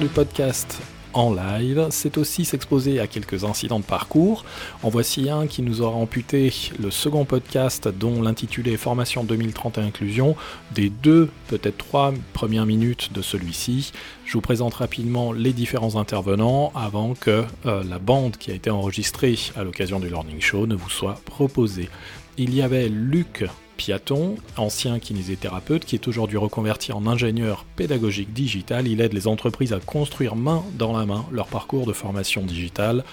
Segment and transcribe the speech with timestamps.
[0.00, 0.80] Du podcast
[1.12, 4.44] en live, c'est aussi s'exposer à quelques incidents de parcours.
[4.84, 9.80] En voici un qui nous aura amputé le second podcast dont l'intitulé Formation 2030 et
[9.80, 10.36] Inclusion,
[10.72, 13.92] des deux, peut-être trois premières minutes de celui-ci.
[14.24, 18.70] Je vous présente rapidement les différents intervenants avant que euh, la bande qui a été
[18.70, 21.88] enregistrée à l'occasion du Learning Show ne vous soit proposée.
[22.36, 23.46] Il y avait Luc
[23.78, 28.86] Piaton, ancien kinésithérapeute qui est aujourd'hui reconverti en ingénieur pédagogique digital.
[28.86, 33.04] Il aide les entreprises à construire main dans la main leur parcours de formation digitale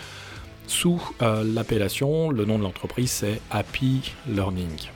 [0.67, 4.89] sous euh, l'appellation, le nom de l'entreprise c'est Happy Learning.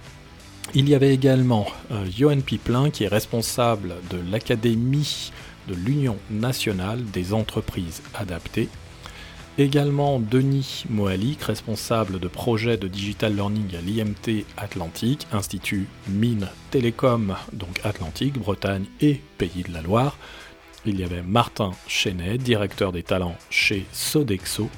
[0.73, 5.31] Il y avait également euh, Johan Piplin qui est responsable de l'Académie
[5.67, 8.69] de l'Union nationale des entreprises adaptées
[9.59, 17.35] Également Denis Moalik, responsable de projet de digital learning à l'IMT Atlantique, Institut Mines Télécom,
[17.51, 20.17] donc Atlantique, Bretagne et Pays de la Loire.
[20.85, 24.69] Il y avait Martin Chenet, directeur des talents chez Sodexo,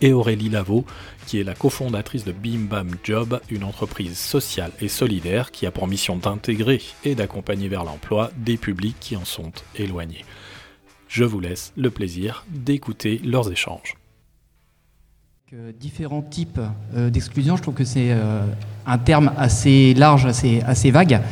[0.00, 0.86] et Aurélie Lavaux,
[1.26, 5.70] qui est la cofondatrice de Bim Bam Job, une entreprise sociale et solidaire qui a
[5.70, 10.24] pour mission d'intégrer et d'accompagner vers l'emploi des publics qui en sont éloignés.
[11.08, 13.97] Je vous laisse le plaisir d'écouter leurs échanges.
[15.80, 16.60] Différents types
[16.94, 18.42] euh, d'exclusion, je trouve que c'est euh,
[18.86, 21.22] un terme assez large, assez, assez vague.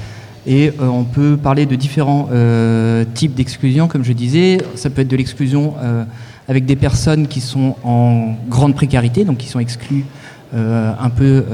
[0.46, 2.30] Et euh, on peut parler de différents
[3.12, 4.56] types d'exclusion, comme je disais.
[4.74, 5.74] Ça peut être de l'exclusion
[6.48, 10.06] avec des personnes qui sont en grande précarité, donc qui sont exclues
[10.54, 11.44] un peu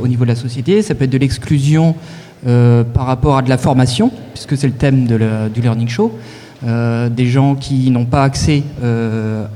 [0.00, 0.80] au niveau de la société.
[0.82, 1.96] Ça peut être de l'exclusion
[2.44, 6.16] par rapport à de la formation, puisque c'est le thème de du Learning Show.
[6.64, 8.62] Des gens qui n'ont pas accès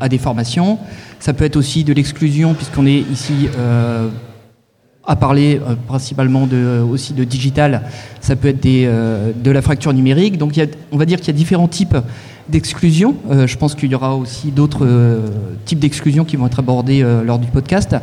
[0.00, 0.78] à des formations.
[1.20, 4.08] Ça peut être aussi de l'exclusion, puisqu'on est ici euh,
[5.04, 6.48] à parler euh, principalement
[6.90, 7.82] aussi de digital.
[8.20, 10.38] Ça peut être euh, de la fracture numérique.
[10.38, 10.54] Donc
[10.92, 11.96] on va dire qu'il y a différents types
[12.48, 13.16] d'exclusion.
[13.28, 14.86] je pense qu'il y aura aussi d'autres
[15.64, 17.96] types d'exclusion qui vont être abordés lors du podcast.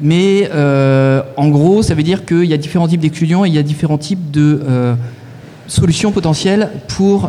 [0.00, 0.48] Mais
[1.36, 3.64] en gros, ça veut dire qu'il y a différents types d'exclusion et il y a
[3.64, 4.62] différents types de
[5.66, 7.28] solutions potentielles pour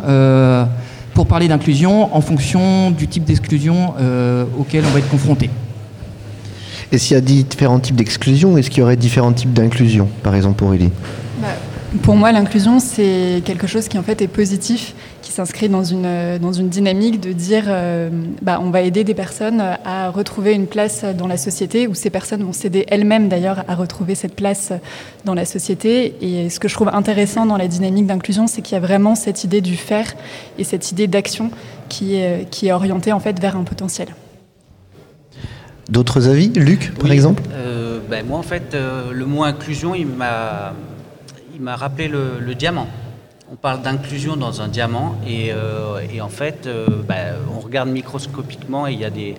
[1.14, 5.50] pour parler d'inclusion en fonction du type d'exclusion euh, auquel on va être confronté.
[6.92, 10.36] Et s'il y a différents types d'exclusion, est-ce qu'il y aurait différents types d'inclusion, par
[10.36, 10.92] exemple Aurélie?
[11.42, 11.48] Bah,
[12.02, 14.94] Pour moi, l'inclusion, c'est quelque chose qui en fait est positif
[15.34, 18.10] s'inscrit dans une, dans une dynamique de dire euh,
[18.42, 22.10] bah, on va aider des personnes à retrouver une place dans la société, ou ces
[22.10, 24.72] personnes vont s'aider elles-mêmes d'ailleurs à retrouver cette place
[25.26, 26.16] dans la société.
[26.22, 29.16] Et ce que je trouve intéressant dans la dynamique d'inclusion, c'est qu'il y a vraiment
[29.16, 30.14] cette idée du faire
[30.60, 31.50] et cette idée d'action
[31.90, 34.10] qui est, qui est orientée en fait vers un potentiel.
[35.90, 36.50] D'autres avis?
[36.50, 37.44] Luc, par exemple?
[37.52, 42.88] Euh, ben Moi, en fait, euh, le mot inclusion, il m'a rappelé le diamant
[43.54, 47.16] on parle d'inclusion dans un diamant et, euh, en fait, euh, bah,
[47.56, 49.36] on regarde microscopiquement et il y a des,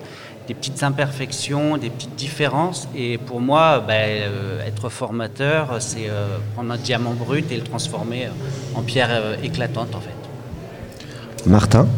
[0.46, 2.86] petites imperfections, des petites différences.
[2.94, 6.08] Et pour moi, bah, euh, être formateur, c'est
[6.54, 8.28] prendre un diamant brut et le transformer
[8.76, 11.48] en pierre éclatante en fait.
[11.50, 11.88] Martin?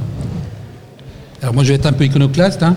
[1.43, 2.63] Alors moi je vais être un peu iconoclaste.
[2.63, 2.77] Hein.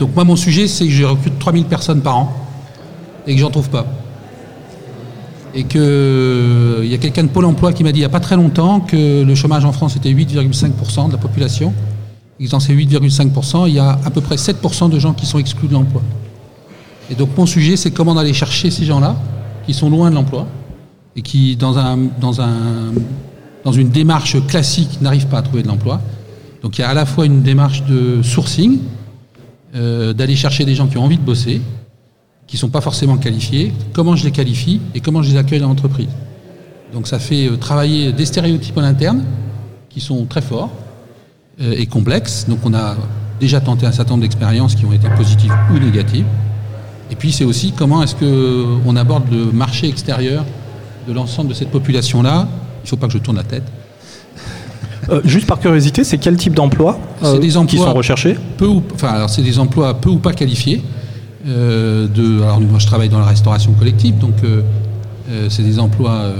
[0.00, 2.36] Donc moi mon sujet c'est que je recrute 3000 personnes par an
[3.26, 3.86] et que j'en trouve pas
[5.54, 8.10] et qu'il euh, y a quelqu'un de Pôle emploi qui m'a dit il n'y a
[8.10, 11.72] pas très longtemps que le chômage en France était 8,5% de la population.
[12.40, 15.38] Et dans ces 8,5%, il y a à peu près 7% de gens qui sont
[15.38, 16.02] exclus de l'emploi.
[17.10, 19.16] Et donc mon sujet, c'est comment aller chercher ces gens-là,
[19.66, 20.48] qui sont loin de l'emploi,
[21.14, 22.92] et qui, dans, un, dans, un,
[23.64, 26.00] dans une démarche classique, n'arrivent pas à trouver de l'emploi.
[26.62, 28.78] Donc il y a à la fois une démarche de sourcing,
[29.76, 31.60] euh, d'aller chercher des gens qui ont envie de bosser,
[32.46, 35.60] qui ne sont pas forcément qualifiés, comment je les qualifie et comment je les accueille
[35.60, 36.08] dans l'entreprise.
[36.92, 39.24] Donc ça fait euh, travailler des stéréotypes en interne
[39.88, 40.70] qui sont très forts
[41.60, 42.46] euh, et complexes.
[42.48, 42.96] Donc on a
[43.40, 46.26] déjà tenté un certain nombre d'expériences qui ont été positives ou négatives.
[47.10, 50.44] Et puis c'est aussi comment est-ce qu'on aborde le marché extérieur
[51.06, 52.48] de l'ensemble de cette population-là.
[52.82, 53.64] Il ne faut pas que je tourne la tête.
[55.10, 56.98] Euh, juste par curiosité, c'est quel type d'emploi
[57.68, 58.36] qui sont recherchés?
[58.56, 61.03] peu ou, enfin, c'est des emplois peu ou pas qualifiés, euh,
[61.44, 64.62] de, alors moi je travaille dans la restauration collective, donc euh,
[65.30, 66.32] euh, c'est des emplois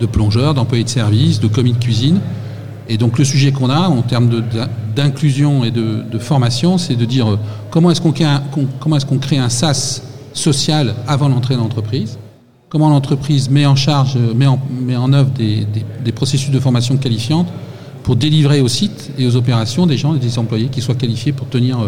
[0.00, 2.20] de plongeurs, d'employés de service, de commis de cuisine.
[2.88, 4.42] Et donc le sujet qu'on a en termes
[4.96, 7.38] d'inclusion et de, formation, c'est de dire
[7.70, 8.26] comment est-ce qu'on crée,
[8.80, 10.02] comment un SAS
[10.32, 12.18] social avant l'entrée dans l'entreprise,
[12.68, 15.66] comment l'entreprise met en charge, met en, œuvre des,
[16.04, 17.46] des, processus de formation qualifiante
[18.02, 21.32] pour délivrer au site et aux opérations des gens et des employés qui soient qualifiés
[21.32, 21.78] pour tenir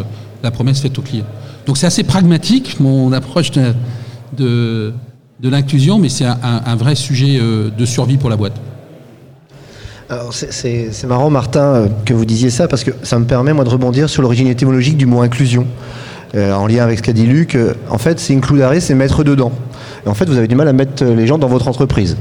[0.43, 1.27] la promesse faite au client.
[1.67, 3.73] Donc c'est assez pragmatique mon approche de,
[4.37, 4.93] de,
[5.49, 8.55] l'inclusion, mais c'est un, vrai sujet euh, de survie pour la boîte.
[10.09, 13.65] Alors c'est- marrant, Martin, euh, que vous disiez ça, parce que ça me permet, moi,
[13.65, 15.67] de rebondir sur l'origine étymologique du mot inclusion.
[16.35, 19.23] Euh, en lien avec ce qu'a dit Luc, euh, en fait, c'est includare, c'est mettre
[19.23, 19.53] dedans.
[20.05, 22.17] Et en fait, vous avez du mal à mettre les gens dans votre entreprise.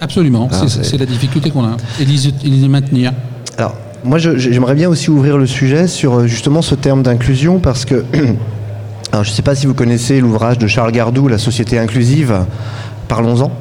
[0.00, 1.76] Absolument, Ah, c'est la difficulté qu'on a.
[2.00, 3.12] Et les, et les maintenir.
[3.56, 3.74] Alors,
[4.04, 8.04] moi, j'aimerais bien aussi ouvrir le sujet sur euh, justement ce terme d'inclusion parce que,
[9.12, 12.44] alors, je ne sais pas si vous connaissez l'ouvrage de Charles Gardou, La société inclusive,
[13.08, 13.52] parlons-en.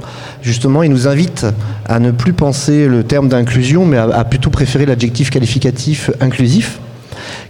[0.41, 1.45] Justement, il nous invite
[1.85, 6.79] à ne plus penser le terme d'inclusion, mais à, plutôt préférer l'adjectif qualificatif inclusif,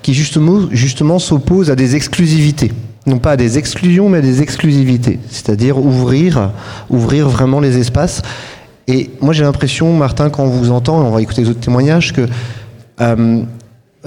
[0.01, 2.73] qui justement, justement s'oppose à des exclusivités.
[3.05, 5.19] Non pas à des exclusions, mais à des exclusivités.
[5.29, 6.51] C'est-à-dire ouvrir,
[6.89, 8.21] ouvrir vraiment les espaces.
[8.87, 11.61] Et moi, j'ai l'impression, Martin, quand on vous entend, et on va écouter les autres
[11.61, 12.27] témoignages, que
[13.01, 13.41] euh,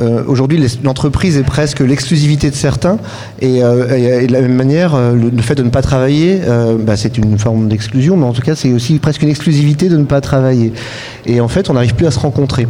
[0.00, 2.98] euh, aujourd'hui, l'entreprise est presque l'exclusivité de certains,
[3.40, 6.76] et, euh, et- de la même manière, euh, le, fait de ne pas travailler, euh,
[6.76, 9.96] bah, c'est une forme d'exclusion, mais en tout cas, c'est aussi presque une exclusivité de
[9.96, 10.72] ne pas travailler.
[11.26, 12.66] Et en fait, on n'arrive plus à se rencontrer.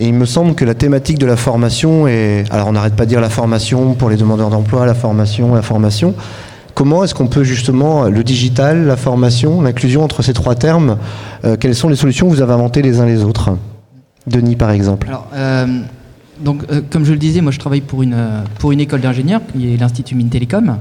[0.00, 3.04] Et il me semble que la thématique de la formation est, alors on n'arrête pas
[3.04, 6.14] de dire la formation pour les demandeurs d'emploi, la formation, la formation.
[6.74, 10.98] Comment est-ce qu'on peut justement le digital, la formation, l'inclusion entre ces trois termes
[11.44, 13.50] euh, Quelles sont les solutions que vous avez inventées les uns les autres?
[14.26, 15.08] Denis, par exemple.
[15.08, 15.80] Alors, euh,
[16.40, 19.00] donc, euh, comme je le disais, moi je travaille pour une, euh, pour une école
[19.00, 20.78] d'ingénieurs, qui est l'Institut Mines Télécom.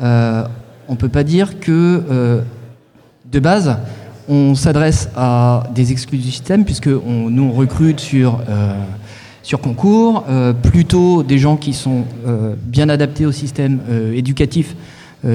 [0.00, 2.42] On ne peut pas dire que,
[3.30, 3.76] de base,
[4.26, 8.40] on s'adresse à des exclus du système, puisque nous on recrute sur,
[9.42, 10.24] sur concours,
[10.62, 12.04] plutôt des gens qui sont
[12.64, 13.80] bien adaptés au système
[14.14, 14.76] éducatif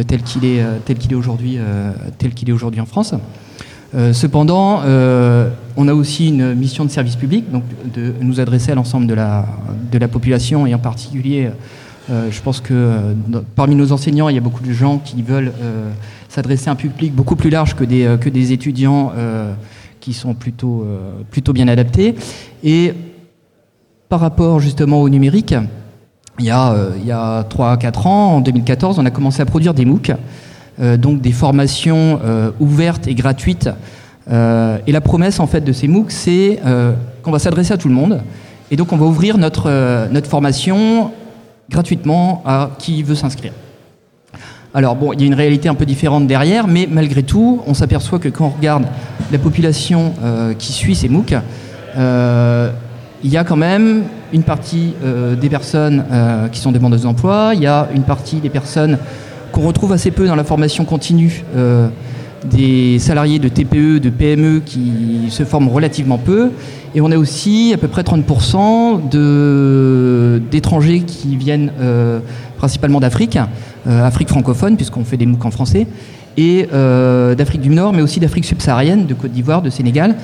[0.08, 1.60] tel qu'il est, est aujourd'hui,
[2.18, 3.14] tel qu'il est aujourd'hui en France.
[3.96, 7.64] Euh, cependant, euh, on a aussi une mission de service public, donc
[7.94, 11.50] de nous adresser à l'ensemble de la, population et en particulier,
[12.10, 13.16] euh, je pense que
[13.56, 15.52] parmi nos enseignants, il y a beaucoup de gens qui veulent
[16.28, 19.12] s'adresser à un public beaucoup plus large que des, étudiants
[20.00, 20.86] qui sont plutôt,
[21.54, 22.16] bien adaptés.
[22.64, 22.94] Et
[24.10, 25.56] par rapport justement au numérique,
[26.40, 29.46] il y a, euh, il y a 3-4 ans, en 2014, on a commencé à
[29.46, 30.12] produire des MOOC,
[30.80, 33.70] donc des formations euh, ouvertes et gratuites.
[34.32, 37.78] Euh, et la promesse en fait de ces MOOC, c'est euh, qu'on va s'adresser à
[37.78, 38.22] tout le monde.
[38.72, 41.12] Et donc on va ouvrir notre, euh, notre formation
[41.70, 43.54] gratuitement à qui veut s'inscrire.
[44.74, 47.74] Alors bon, il y a une réalité un peu différente derrière, mais malgré tout, on
[47.74, 48.86] s'aperçoit que quand on regarde
[49.32, 51.36] la population euh, qui suit ces MOOC,
[51.96, 52.72] euh,
[53.24, 54.04] il y a quand même
[54.34, 58.38] une partie euh, des personnes euh, qui sont demandeuses d'emploi, il y a une partie
[58.38, 58.98] des personnes
[59.54, 61.88] qu'on retrouve assez peu dans la formation continue, euh,
[62.50, 66.50] des salariés de TPE, de PME qui se forment relativement peu,
[66.94, 72.20] et on a aussi à peu près 30% de- d'étrangers qui viennent euh,
[72.58, 73.38] principalement d'Afrique,
[73.88, 75.88] euh, Afrique francophone, puisqu'on fait des MOOC en français,
[76.36, 76.68] et
[77.38, 80.16] d'Afrique du Nord, mais aussi d'Afrique subsaharienne, de Côte d'Ivoire, de Sénégal,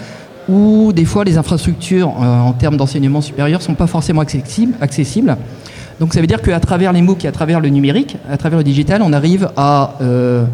[0.50, 5.38] où des fois les infrastructures en termes d'enseignement supérieur sont pas forcément accessibles.
[6.00, 8.58] Donc ça veut dire qu'à travers les MOOC et à travers le numérique, à travers
[8.58, 10.46] le digital, on arrive à euh,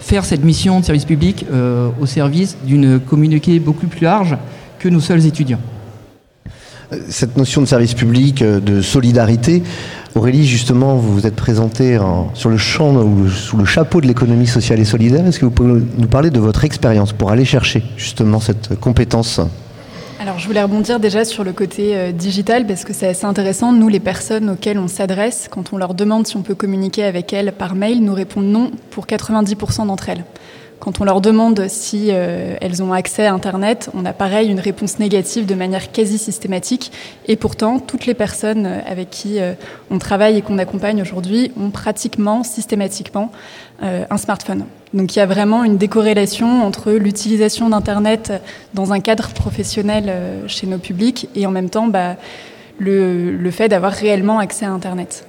[0.00, 4.36] faire cette mission de service public euh, au service d'une communauté beaucoup plus large
[4.78, 5.60] que nos seuls étudiants.
[7.10, 9.62] Cette notion de service public, euh, de solidarité,
[10.14, 14.06] Aurélie, justement, vous vous êtes présentée en- sur le champ ou sous le chapeau de
[14.06, 15.26] l'économie sociale et solidaire.
[15.26, 19.38] Est-ce que vous pouvez nous parler de votre expérience pour aller chercher justement cette compétence
[20.20, 23.72] Alors, je voulais rebondir déjà sur le côté euh, digital parce que c'est assez intéressant.
[23.72, 27.32] Nous, les personnes auxquelles on s'adresse, quand on leur demande si on peut communiquer avec
[27.32, 30.24] elles par mail, nous répondent non pour 90% d'entre elles.
[30.80, 34.58] Quand on leur demande si euh, elles ont accès à Internet, on a pareil une
[34.58, 36.90] réponse négative de manière quasi systématique.
[37.28, 39.38] Et pourtant, toutes les personnes euh, avec qui
[39.88, 43.30] on travaille et qu'on accompagne aujourd'hui ont pratiquement systématiquement
[43.80, 44.64] un smartphone.
[44.94, 48.32] Donc il y a vraiment une décorrélation entre l'utilisation d'Internet
[48.74, 52.16] dans un cadre professionnel euh, chez nos publics et en même temps bah,
[52.78, 55.26] le, fait d'avoir réellement accès à Internet.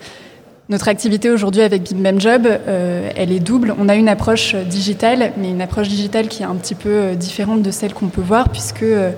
[0.69, 1.89] Notre activité aujourd'hui avec
[2.19, 3.73] Job, euh, elle est double.
[3.79, 7.15] On a une approche digitale, mais une approche digitale qui est un petit peu euh,
[7.15, 9.11] différente de celle qu'on peut voir, puisque euh,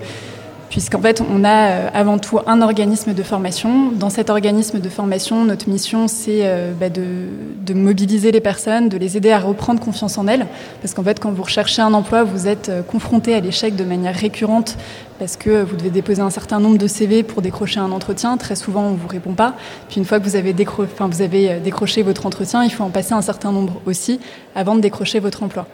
[0.72, 3.92] puisqu'en fait, on a euh, avant tout un organisme de formation.
[3.92, 7.28] Dans cet organisme de formation, notre mission, c'est euh, bah, de,
[7.64, 10.48] de mobiliser les personnes, de les aider à reprendre confiance en elles,
[10.82, 13.84] parce qu'en fait, quand vous recherchez un emploi, vous êtes euh, confronté à l'échec de
[13.84, 14.78] manière récurrente,
[15.20, 18.38] parce que vous devez déposer un certain nombre de CV pour décrocher un entretien.
[18.38, 19.56] Très souvent, on vous répond pas.
[19.90, 22.86] Puis une fois que vous avez, décro enfin, vous avez décroché votre entretien, il faut
[22.86, 24.22] en passer un certain nombre aussi
[24.56, 25.68] avant de décrocher votre emploi.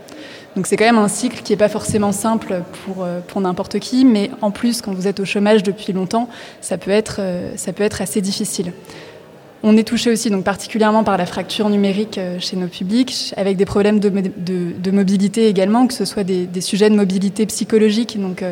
[0.55, 3.79] Donc c'est quand même un cycle qui n'est pas forcément simple pour, euh, pour n'importe
[3.79, 6.29] qui, mais en plus, quand vous êtes au chômage depuis longtemps,
[6.61, 7.53] ça peut être, euh,
[7.99, 8.73] assez difficile.
[9.63, 13.57] On est touché aussi donc particulièrement par la fracture numérique euh, chez nos publics, avec
[13.57, 18.43] des problèmes de, de, mobilité également, que ce soit des, sujets de mobilité psychologique, donc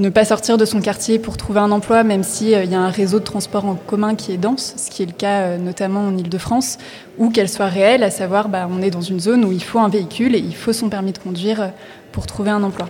[0.00, 2.80] ne pas sortir de son quartier pour trouver un emploi, même s'il il y a
[2.80, 6.00] un réseau de transport en commun qui est dense, ce qui est le cas notamment
[6.00, 6.78] en Ile-de-France,
[7.18, 9.78] ou qu'elle soit réelle, à savoir bah, on est dans une zone où il faut
[9.78, 11.70] un véhicule et il faut son permis de conduire
[12.12, 12.88] pour trouver un emploi.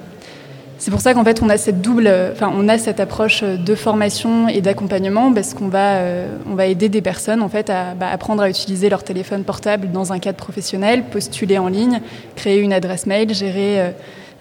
[0.79, 3.75] C'est pour ça qu'en fait on a cette double, enfin on a cette approche de
[3.75, 6.01] formation et d'accompagnement parce qu'on va,
[6.49, 9.91] on va aider des personnes en fait à bah, apprendre à utiliser leur téléphone portable
[9.91, 12.01] dans un cadre professionnel, postuler en ligne,
[12.35, 13.93] créer une adresse mail, gérer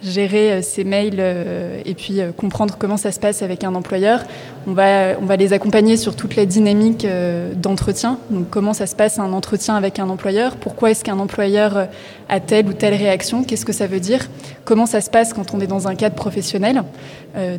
[0.04, 3.76] gérer euh, ces mails euh, et puis euh, comprendre comment ça se passe avec un
[3.76, 4.24] employeur.
[4.68, 7.08] On va, on va les accompagner sur toute la dynamique
[7.56, 8.20] d'entretien.
[8.30, 10.58] Donc comment ça se passe un entretien avec un employeur?
[10.58, 11.88] Pourquoi est-ce qu'un employeur
[12.28, 13.44] a telle ou telle réaction?
[13.44, 14.30] Qu'est-ce que ça veut dire?
[14.66, 16.84] Comment ça se passe quand on est dans un cadre professionnel?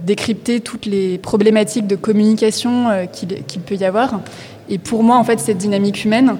[0.04, 4.20] Décrypter toutes les problématiques de communication qu'il peut y avoir.
[4.68, 6.37] Et pour moi, en fait, cette dynamique humaine,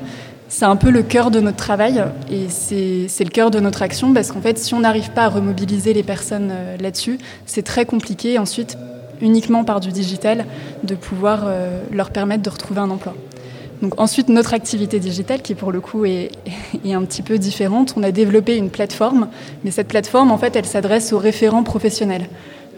[0.51, 4.13] c'est un peu le cœur de notre travail et c'est le cœur de notre action
[4.13, 7.87] parce qu'en fait, si on n'arrive pas à remobiliser les personnes euh, là-dessus, c'est très
[7.87, 8.77] compliqué ensuite,
[9.21, 10.45] uniquement par du digital,
[10.83, 13.15] de pouvoir euh, leur permettre de retrouver un emploi.
[13.81, 16.33] Donc ensuite, notre activité digitale, qui pour le coup est,
[16.85, 19.29] est, un petit peu différente, on a développé une plateforme,
[19.65, 22.27] mais cette plateforme, en fait, elle s'adresse aux référents professionnels.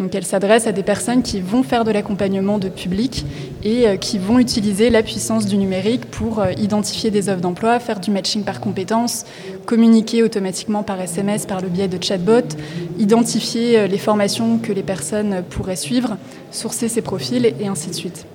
[0.01, 3.27] Donc elle s'adresse à des personnes qui vont faire de l'accompagnement de public
[3.63, 7.79] et euh, qui vont utiliser la puissance du numérique pour euh, identifier des offres d'emploi,
[7.79, 9.27] faire du matching par compétences,
[9.67, 12.57] communiquer automatiquement par SMS par le biais de chatbot,
[12.99, 16.17] identifier euh, les formations que les personnes pourraient suivre,
[16.51, 18.27] sourcer ces profils et ainsi de suite.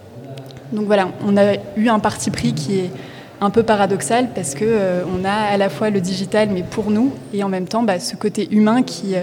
[0.71, 2.91] Donc voilà, on a eu un parti pris qui est
[3.41, 7.13] un peu paradoxal parce que on a à la fois le digital mais pour nous
[7.33, 9.13] et en même temps bah, ce côté humain qui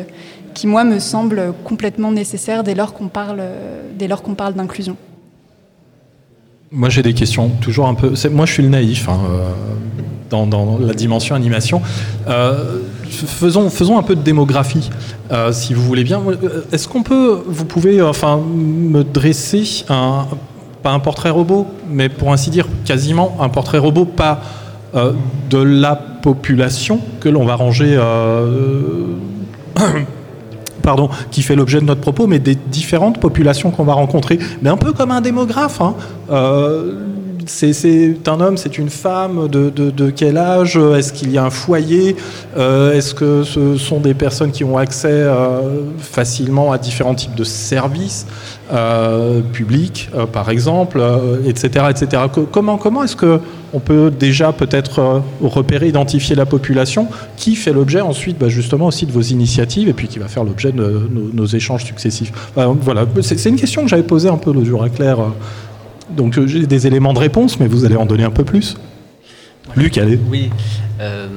[0.55, 3.43] qui moi me semble complètement nécessaire dès lors qu'on parle,
[3.99, 4.97] dès lors qu'on parle d'inclusion.
[6.75, 8.15] Moi j'ai des questions toujours un peu.
[8.33, 9.51] Moi je suis le naïf hein, euh,
[10.29, 11.81] dans, la dimension animation.
[12.29, 14.91] Euh, faisons, faisons un peu de démographie,
[15.31, 16.21] euh, si vous voulez bien.
[16.73, 20.27] Est-ce qu'on peut, vous pouvez, enfin, me dresser un,
[20.83, 24.41] pas un portrait robot, mais pour ainsi dire quasiment un portrait robot, pas
[25.51, 28.01] de la population que l'on va ranger
[30.85, 34.39] pardon, qui fait l'objet de notre propos, mais des différentes populations qu'on va rencontrer.
[34.63, 35.81] Mais un peu comme un démographe.
[35.81, 35.95] Hein.
[36.31, 36.95] Euh,
[37.47, 40.77] c'est un homme, c'est une femme, de, quel âge?
[40.77, 42.17] Est-ce qu'il y a un foyer?
[42.57, 47.35] Euh, Est-ce que ce sont des personnes qui ont accès euh, facilement à différents types
[47.35, 48.27] de services
[48.73, 51.03] euh, publics, par exemple,
[51.47, 52.23] etc., etc.
[52.51, 58.39] Comment, comment est-ce qu'on peut déjà peut-être repérer, identifier la population qui fait l'objet ensuite
[58.39, 61.85] bah, justement aussi de vos initiatives et puis qui va faire l'objet de nos, échanges
[61.85, 62.33] successifs?
[62.57, 65.19] Voilà, c'est une question que j'avais posée un peu le jour à Claire
[66.11, 68.77] donc euh, j'ai des éléments de réponse, mais vous allez en donner un peu plus.
[69.77, 70.19] Luc, allez.
[70.31, 70.51] Oui.
[71.01, 71.29] Euh,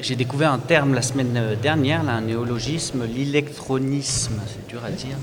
[0.00, 5.16] j'ai découvert un terme la semaine dernière, un néologisme, l'électronisme, c'est dur à dire.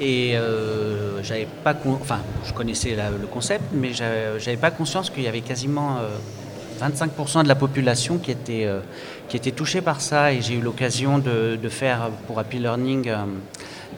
[0.00, 5.28] Et euh, j'avais pas, enfin, je connaissais le concept, mais j'avais pas conscience qu'il y
[5.28, 5.98] avait quasiment
[6.82, 8.66] 25% de la population qui était,
[9.28, 10.32] qui était touchée par ça.
[10.32, 13.10] Et j'ai eu l'occasion de, de, faire pour Happy Learning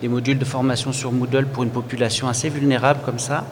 [0.00, 3.44] des modules de formation sur Moodle pour une population assez vulnérable comme ça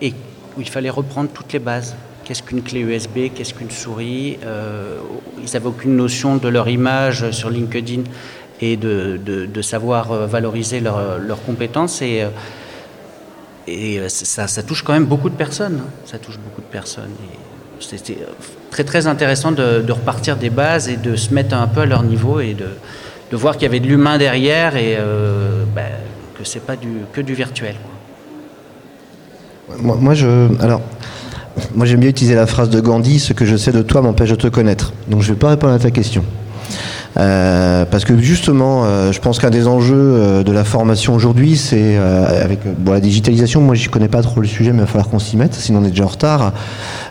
[0.00, 0.14] et
[0.56, 1.94] où il fallait reprendre toutes les bases.
[2.24, 4.38] Qu'est-ce qu'une clé USB Qu'est-ce qu'une souris?
[4.44, 4.98] Euh,
[5.42, 8.02] Ils n'avaient aucune notion de leur image sur LinkedIn
[8.60, 12.02] et de, savoir euh, valoriser leurs compétences.
[12.02, 12.24] Et,
[13.68, 15.80] euh, ça, touche quand même beaucoup de personnes.
[15.82, 15.90] Hein.
[16.04, 17.12] Ça touche beaucoup de personnes.
[17.80, 18.18] C'était
[18.70, 22.02] très très intéressant de, repartir des bases et de se mettre un peu à leur
[22.02, 25.86] niveau et de, voir qu'il y avait de l'humain derrière et euh, ben,
[26.34, 26.74] que pas
[27.12, 27.76] que du virtuel.
[29.78, 30.48] Moi, je.
[30.62, 30.80] Alors.
[31.74, 34.30] Moi, j'aime bien utiliser la phrase de Gandhi Ce que je sais de toi m'empêche
[34.30, 34.92] de te connaître.
[35.08, 36.24] Donc, je ne vais pas répondre à ta question.
[37.18, 41.56] Euh, parce que justement, euh, je pense qu'un des enjeux euh, de la formation aujourd'hui,
[41.56, 43.60] c'est avec la digitalisation.
[43.60, 45.80] Moi, je connais pas trop le sujet, mais il va falloir qu'on s'y mette, sinon
[45.80, 46.52] on est déjà en retard.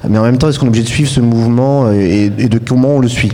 [0.08, 2.96] Mais en même temps, est-ce qu'on est obligé de suivre ce mouvement et de comment
[2.96, 3.32] on le suit?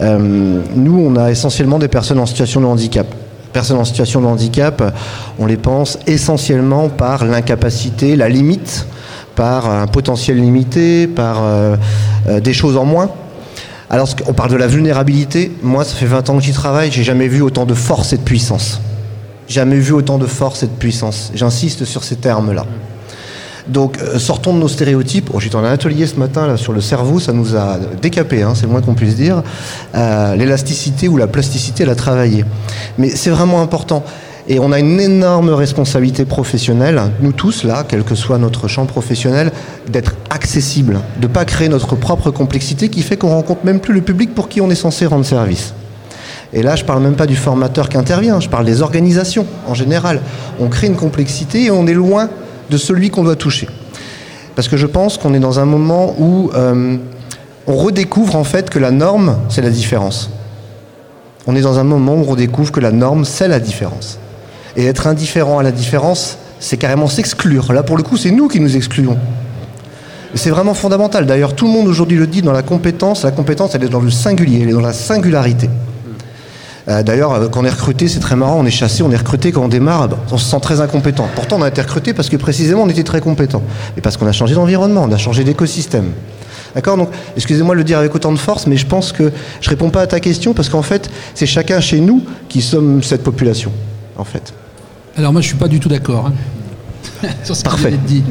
[0.00, 3.06] Nous, on a essentiellement des personnes en situation de handicap
[3.58, 4.94] personnes en situation de handicap,
[5.40, 8.86] on les pense essentiellement par l'incapacité, la limite,
[9.34, 11.76] par un potentiel limité, par euh,
[12.28, 13.10] euh, des choses en moins.
[13.90, 17.02] Alors on parle de la vulnérabilité, moi ça fait 20 ans que j'y travaille, j'ai
[17.02, 18.80] jamais vu autant de force et de puissance.
[19.48, 21.32] Jamais vu autant de force et de puissance.
[21.34, 22.64] J'insiste sur ces termes-là.
[23.68, 25.30] Donc euh, sortons de nos stéréotypes.
[25.32, 28.52] Oh, J'étais en atelier ce matin là, sur le cerveau, ça nous a décapé, hein,
[28.54, 29.42] c'est le moins qu'on puisse dire.
[29.94, 32.44] Euh, l'élasticité ou la plasticité, elle a travaillé.
[32.96, 34.04] Mais c'est vraiment important.
[34.50, 38.86] Et on a une énorme responsabilité professionnelle, nous tous là, quel que soit notre champ
[38.86, 39.52] professionnel,
[39.90, 43.92] d'être accessible, de ne pas créer notre propre complexité qui fait qu'on rencontre même plus
[43.92, 45.74] le public pour qui on est censé rendre service.
[46.54, 49.44] Et là, je ne parle même pas du formateur qui intervient, je parle des organisations
[49.66, 50.22] en général.
[50.58, 52.30] On crée une complexité et on est loin
[52.70, 53.68] de celui qu'on doit toucher.
[54.54, 56.96] Parce que je pense qu'on est dans un moment où euh,
[57.66, 60.30] on redécouvre en fait que la norme, c'est la différence.
[61.46, 64.18] On est dans un moment où on redécouvre que la norme, c'est la différence.
[64.76, 67.72] Et être indifférent à la différence, c'est carrément s'exclure.
[67.72, 69.16] Là, pour le coup, c'est nous qui nous excluons.
[70.34, 71.24] C'est vraiment fondamental.
[71.24, 73.24] D'ailleurs, tout le monde aujourd'hui le dit dans la compétence.
[73.24, 75.70] La compétence, elle est dans le singulier, elle est dans la singularité.
[76.88, 79.16] Euh, d'ailleurs, euh, quand on est recruté, c'est très marrant, on est chassé, on est
[79.16, 81.28] recruté, quand on démarre, on se sent très incompétent.
[81.34, 83.62] Pourtant, on a été recruté parce que précisément, on était très compétent.
[83.96, 86.12] Et parce qu'on a changé d'environnement, on a changé d'écosystème.
[86.74, 86.96] D'accord?
[86.96, 89.90] Donc, excusez-moi de le dire avec autant de force, mais je pense que je réponds
[89.90, 93.72] pas à ta question parce qu'en fait, c'est chacun chez nous qui sommes cette population,
[94.16, 94.54] en fait.
[95.16, 96.30] Alors moi, je suis pas du tout d'accord
[97.22, 97.92] hein, sur ce Parfait.
[98.06, 98.22] dit.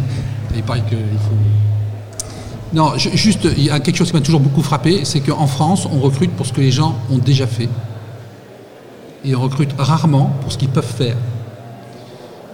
[0.55, 1.35] Il paraît qu'il faut
[2.73, 5.87] non, juste, il y a quelque chose qui m'a toujours beaucoup frappé, c'est qu'en France,
[5.89, 7.69] on recrute pour ce que les gens ont déjà fait.
[9.27, 11.17] Et on recrute rarement pour ce qu'ils peuvent faire.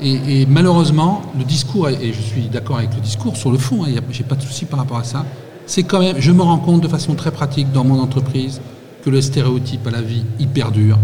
[0.02, 4.02] Et, malheureusement, le discours, et je suis d'accord avec le discours sur le fond, hein,
[4.10, 5.24] j'ai pas de souci par rapport à ça,
[5.66, 8.60] c'est quand même, je me rends compte de façon très pratique dans mon entreprise
[9.06, 10.98] que le stéréotype à la vie, il perdure,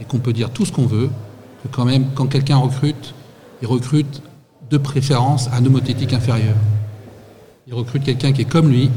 [0.00, 1.10] et qu'on peut dire tout ce qu'on veut,
[1.62, 3.14] que quand même, quand quelqu'un recrute,
[3.60, 4.22] il recrute
[4.70, 6.54] de préférence un homothétique inférieur.
[7.66, 8.90] Il recrute quelqu'un qui est comme lui,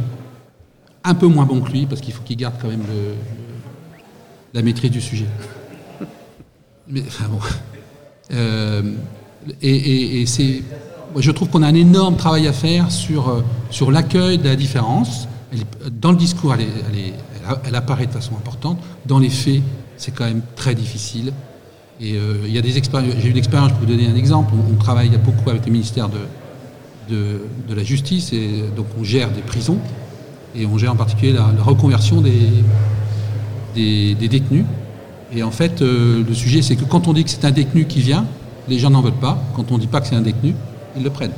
[1.03, 2.83] un peu moins bon que lui, parce qu'il faut qu'il garde quand même
[4.53, 5.27] la maîtrise du sujet.
[6.89, 7.39] Bon.
[8.33, 8.81] Euh,
[9.61, 10.63] et, c'est,
[11.17, 15.27] je trouve qu'on a un énorme travail à faire sur, euh, l'accueil de la différence.
[15.91, 18.79] dans le discours, elle, apparaît de façon importante.
[19.05, 19.61] Dans les faits,
[19.97, 21.33] c'est quand même très difficile.
[22.01, 22.45] Euh.
[22.45, 24.53] J'ai eu une expérience, je vous donner un exemple.
[24.53, 26.19] On, on travaille beaucoup avec le ministère de,
[27.73, 29.77] la justice et donc on gère des prisons
[30.55, 32.53] et on gère en particulier la, reconversion des,
[33.75, 34.65] détenus.
[35.33, 37.85] Et en fait, euh, le sujet, c'est que quand on dit que c'est un détenu
[37.85, 38.25] qui vient,
[38.67, 39.41] les gens n'en veulent pas.
[39.55, 40.55] Quand on ne dit pas que c'est un détenu,
[40.95, 41.33] ils le prennent.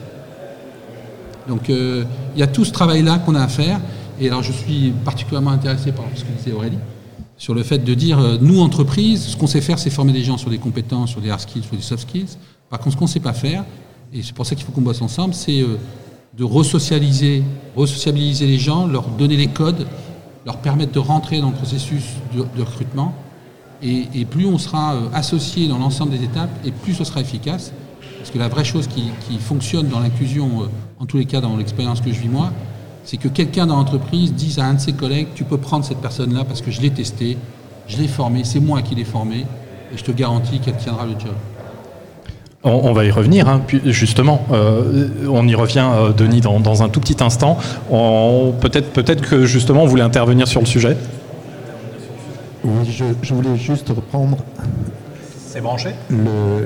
[1.47, 2.03] Donc euh,
[2.35, 3.79] il y a tout ce travail-là qu'on a à faire.
[4.19, 6.77] Et alors je suis particulièrement intéressé par ce que disait Aurélie,
[7.37, 10.23] sur le fait de dire, euh, nous, entreprises, ce qu'on sait faire, c'est former des
[10.23, 12.37] gens sur des compétences, sur des hard skills, sur des soft skills.
[12.69, 13.65] Par contre, ce qu'on ne sait pas faire,
[14.13, 15.63] et c'est pour ça qu'il faut qu'on bosse ensemble, c'est
[16.37, 17.43] de resocialiser,
[17.75, 19.87] resociabiliser les gens, leur donner les codes,
[20.45, 23.13] leur permettre de rentrer dans le processus de, recrutement.
[23.81, 27.71] Et, plus on sera euh, associé dans l'ensemble des étapes, et plus ce sera efficace.
[28.17, 30.65] Parce que la vraie chose qui, fonctionne dans l'inclusion, euh,
[30.99, 32.51] en tous les cas dans l'expérience que je vis moi,
[33.05, 35.99] c'est que quelqu'un dans l'entreprise dise à un de ses collègues, tu peux prendre cette
[35.99, 37.37] personne-là parce que je l'ai testé,
[37.87, 39.45] je l'ai formé, c'est moi qui l'ai formé,
[39.93, 41.33] et je te garantis qu'elle tiendra le job.
[42.61, 44.45] On, va y revenir, hein, justement.
[44.51, 45.87] Euh, on y revient,
[46.17, 47.57] Denis, dans, un tout petit instant.
[47.89, 50.97] Peut-être peut que, justement, on voulait intervenir sur le sujet?
[52.63, 52.91] Oui,
[53.21, 54.37] je, voulais juste reprendre.
[55.47, 55.89] C'est branché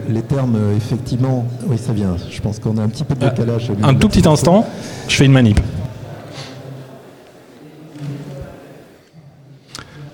[0.10, 1.46] Les termes, effectivement.
[1.68, 2.16] Oui, ça vient.
[2.30, 3.72] Je pense qu'on a un petit peu de décalage.
[3.82, 4.66] un tout petit instant,
[5.08, 5.60] je fais une manip.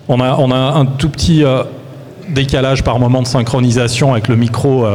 [0.07, 1.63] On a, on a un tout petit euh,
[2.29, 4.85] décalage par moment de synchronisation avec le micro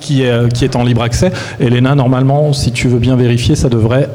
[0.00, 1.32] qui est, qui est en libre accès.
[1.60, 4.08] Elena, normalement, si tu veux bien vérifier, ça devrait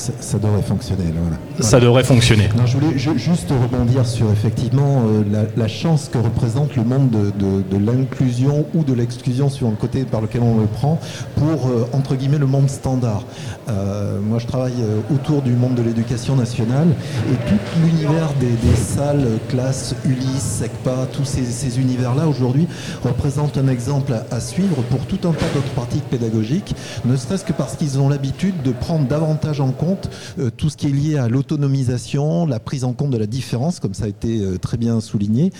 [0.00, 1.04] ça, devrait fonctionner.
[1.14, 1.36] Voilà.
[1.60, 2.48] Ça devrait fonctionner.
[2.64, 8.66] je voulais juste rebondir sur effectivement euh, la, chance que représente le monde de, l'inclusion
[8.74, 10.98] ou de l'exclusion, sur le côté par lequel on le prend,
[11.36, 13.24] pour euh, entre guillemets le monde standard.
[13.68, 14.82] Euh, moi, je travaille
[15.14, 16.88] autour du monde de l'éducation nationale
[17.30, 22.66] et tout l'univers des, salles, classes, Ulysse, SECPA, tous ces, univers-là aujourd'hui
[23.04, 27.52] représentent un exemple à, suivre pour tout un tas d'autres pratiques pédagogiques, ne serait-ce que
[27.52, 29.89] parce qu'ils ont l'habitude de prendre davantage en compte
[30.38, 33.80] euh, tout ce qui est lié à l'autonomisation, la prise en compte de la différence,
[33.80, 35.52] comme ça a été euh, très bien souligné.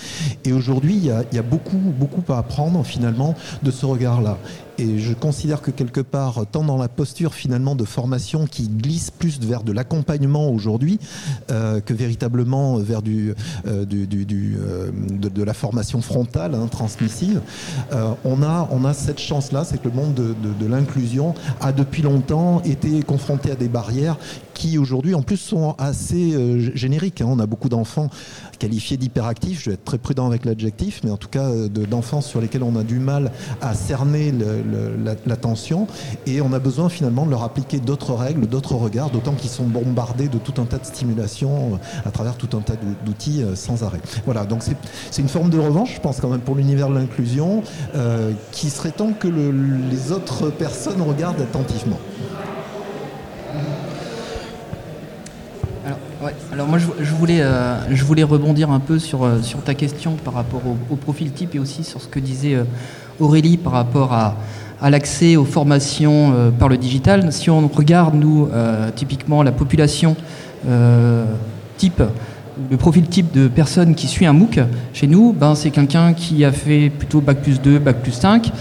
[0.45, 4.37] Et aujourd'hui, il y a, y a beaucoup, beaucoup à apprendre finalement de ce regard-là.
[4.77, 9.11] Et je considère que quelque part, tant dans la posture finalement de formation qui glisse
[9.11, 10.99] plus vers de l'accompagnement aujourd'hui
[11.51, 13.33] euh, que véritablement vers du,
[13.67, 17.41] euh, du, du, euh, de, la formation frontale, hein, transmissive,
[18.23, 22.01] on, a, on a cette chance-là, c'est que le monde de, de l'inclusion a depuis
[22.01, 24.17] longtemps été confronté à des barrières
[24.53, 27.21] qui aujourd'hui en plus sont assez génériques.
[27.21, 27.27] Hein.
[27.29, 28.09] On a beaucoup d'enfants
[28.61, 31.49] qualifiés d'hyperactifs, je vais être très prudent avec l'adjectif, mais en tout cas
[31.89, 34.31] d'enfants sur lesquels on a du mal à cerner
[35.25, 35.87] l'attention
[36.27, 39.63] et on a besoin finalement de leur appliquer d'autres règles, d'autres regards, d'autant qu'ils sont
[39.63, 43.55] bombardés de tout un tas de stimulations euh, à travers tout un tas d'outils euh,
[43.55, 44.01] sans arrêt.
[44.25, 47.63] Voilà, donc c'est une forme de revanche, je pense quand même pour l'univers de l'inclusion,
[47.95, 51.99] euh, qui serait temps que les autres personnes regardent attentivement.
[56.53, 60.33] Alors moi je, voulais, euh, je voulais rebondir un peu sur, euh, ta question par
[60.33, 62.63] rapport au, profil type et aussi sur ce que disait euh,
[63.19, 64.35] Aurélie par rapport à,
[64.81, 67.31] à l'accès aux formations par le digital.
[67.31, 68.49] Si on regarde, nous,
[68.95, 70.15] typiquement la population
[71.77, 72.01] type,
[72.71, 74.59] le profil type de personne qui suit un MOOC
[74.93, 78.51] chez nous, ben, c'est quelqu'un qui a fait plutôt Bac plus 2, Bac plus 5,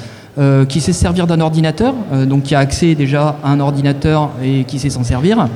[0.69, 1.95] qui sait servir d'un ordinateur,
[2.27, 5.49] donc qui a accès déjà à un ordinateur et qui sait s'en servir.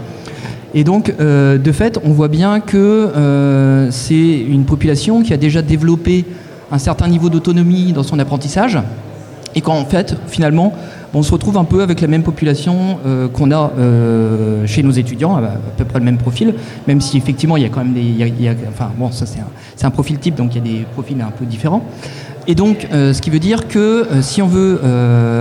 [0.74, 5.36] Et donc, euh, de fait, on voit bien que euh, c'est une population qui a
[5.36, 6.24] déjà développé
[6.72, 8.78] un certain niveau d'autonomie dans son apprentissage,
[9.54, 10.72] et qu'en fait, finalement,
[11.16, 13.70] on se retrouve un peu avec la même population euh, qu'on a
[14.66, 15.42] chez nos étudiants, à,
[15.76, 16.54] peu près le même profil,
[16.88, 18.32] même si effectivement il y a quand même des,
[18.68, 21.30] enfin bon, ça c'est un, un, profil type, donc il y a des profils un
[21.30, 21.84] peu différents.
[22.46, 24.80] Et donc, ce qui veut dire que si on veut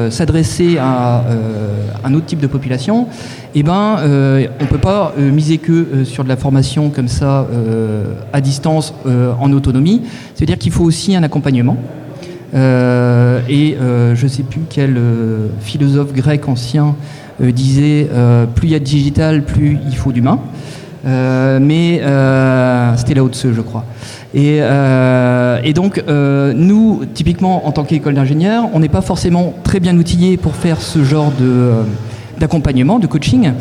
[0.09, 1.23] s'adresser à
[2.03, 3.07] un autre type de population,
[3.55, 6.89] eh ben, euh, on ne peut pas euh, miser que euh, sur de la formation
[6.89, 7.47] comme ça
[8.31, 8.93] à distance
[9.39, 10.01] en autonomie.
[10.33, 11.77] C'est-à-dire qu'il faut aussi un accompagnement.
[12.53, 14.97] et je ne sais plus quel
[15.61, 16.95] philosophe grec ancien
[17.39, 18.07] disait
[18.55, 20.39] plus il y a de digital, plus il faut d'humain.
[21.05, 22.01] mais
[22.97, 23.85] c'était là haut je crois.
[24.33, 29.95] Et, et donc, nous, typiquement, en tant qu'école d'ingénieurs, on n'est pas forcément très bien
[29.97, 31.83] outillés pour faire ce genre de
[32.39, 33.51] d'accompagnement, de coaching,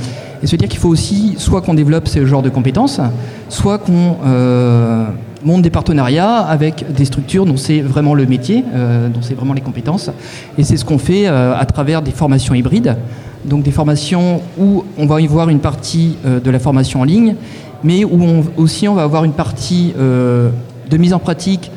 [0.42, 3.00] et se dire qu'il faut aussi soit qu'on développe ce genre de compétences,
[3.48, 5.06] soit qu'on euh,
[5.44, 9.54] monte des partenariats avec des structures dont c'est vraiment le métier, euh, dont c'est vraiment
[9.54, 10.10] les compétences.
[10.58, 12.96] Et c'est ce qu'on fait euh, à travers des formations hybrides,
[13.44, 17.34] donc des formations où on va y voir une partie de la formation en ligne,
[17.84, 21.70] mais où on, aussi on va avoir une partie de mise en pratique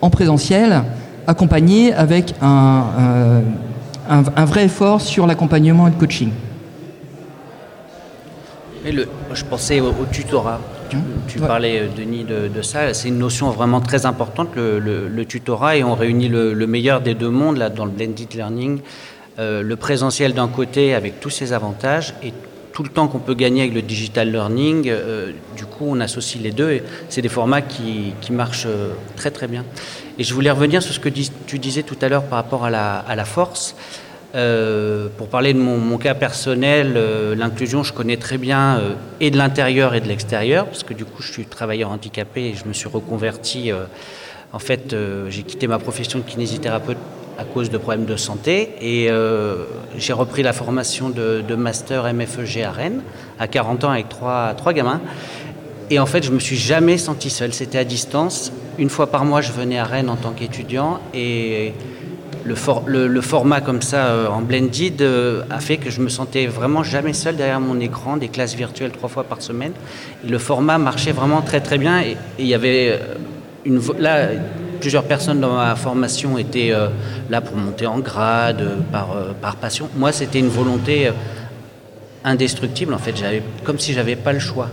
[0.00, 0.82] en présentiel,
[1.26, 3.42] accompagnée avec un
[4.08, 6.30] un, vrai effort sur l'accompagnement et le coaching.
[8.84, 10.60] le, je pensais au, tutorat.
[11.26, 12.92] Tu, parlais, euh, Denis, de, ça.
[12.94, 17.30] C'est une notion vraiment très importante, le, tutorat, et on réunit le, meilleur des deux
[17.30, 18.80] mondes là, dans le blended learning.
[19.40, 22.32] Euh, le présentiel d'un côté avec tous ses avantages et
[22.74, 26.42] tout le temps qu'on peut gagner avec le digital learning, euh, du coup on associe
[26.42, 28.68] les deux et c'est des formats qui, qui marchent
[29.16, 29.64] très très bien.
[30.18, 32.70] Et je voulais revenir sur ce que tu disais tout à l'heure par rapport à
[32.70, 33.74] la, force.
[34.36, 39.30] Euh, pour parler de mon, cas personnel, euh, l'inclusion, je connais très bien euh, et
[39.30, 42.66] de l'intérieur et de l'extérieur, parce que du coup, je suis travailleur handicapé et je
[42.66, 43.72] me suis reconverti.
[44.52, 44.94] en fait,
[45.28, 46.98] j'ai quitté ma profession de kinésithérapeute
[47.38, 49.10] à cause de problèmes de santé et
[49.96, 53.02] j'ai repris la formation de, master MFEG à Rennes
[53.38, 55.00] à 40 ans avec trois, gamins.
[55.90, 57.52] Et en fait, je me suis jamais senti seul.
[57.52, 58.52] C'était à distance.
[58.78, 61.74] Une fois par mois, je venais à Rennes en tant qu'étudiant et
[62.44, 66.82] le, format comme ça euh, en blended euh, a fait que je me sentais vraiment
[66.82, 69.72] jamais seul derrière mon écran, des classes virtuelles trois fois par semaine.
[70.28, 73.14] le format marchait vraiment très très bien et il y avait euh,
[73.64, 74.28] une, là
[74.84, 76.74] plusieurs personnes dans ma formation étaient
[77.30, 79.88] là pour monter en grade par, par passion.
[79.96, 81.10] Moi, c'était une volonté
[82.24, 83.14] indestructible en fait.
[83.62, 84.68] Comme si j'avais pas le choix.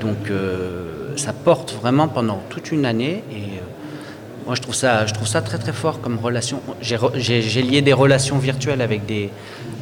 [0.00, 5.04] Donc euh, ça porte vraiment pendant toute une année et euh, moi je trouve ça,
[5.06, 6.60] je trouve ça très très fort comme relation.
[6.80, 9.30] J'ai lié des relations virtuelles avec des,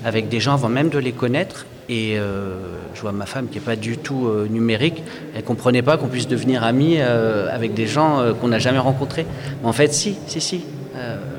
[0.04, 2.56] avec des gens avant même de les connaître et euh,
[2.94, 6.08] je vois ma femme qui n'est pas du tout numérique, elle ne comprenait pas qu'on
[6.08, 9.24] puisse devenir amie avec des gens qu'on n'a jamais rencontrés.
[9.62, 10.64] Mais en fait, si, si, si.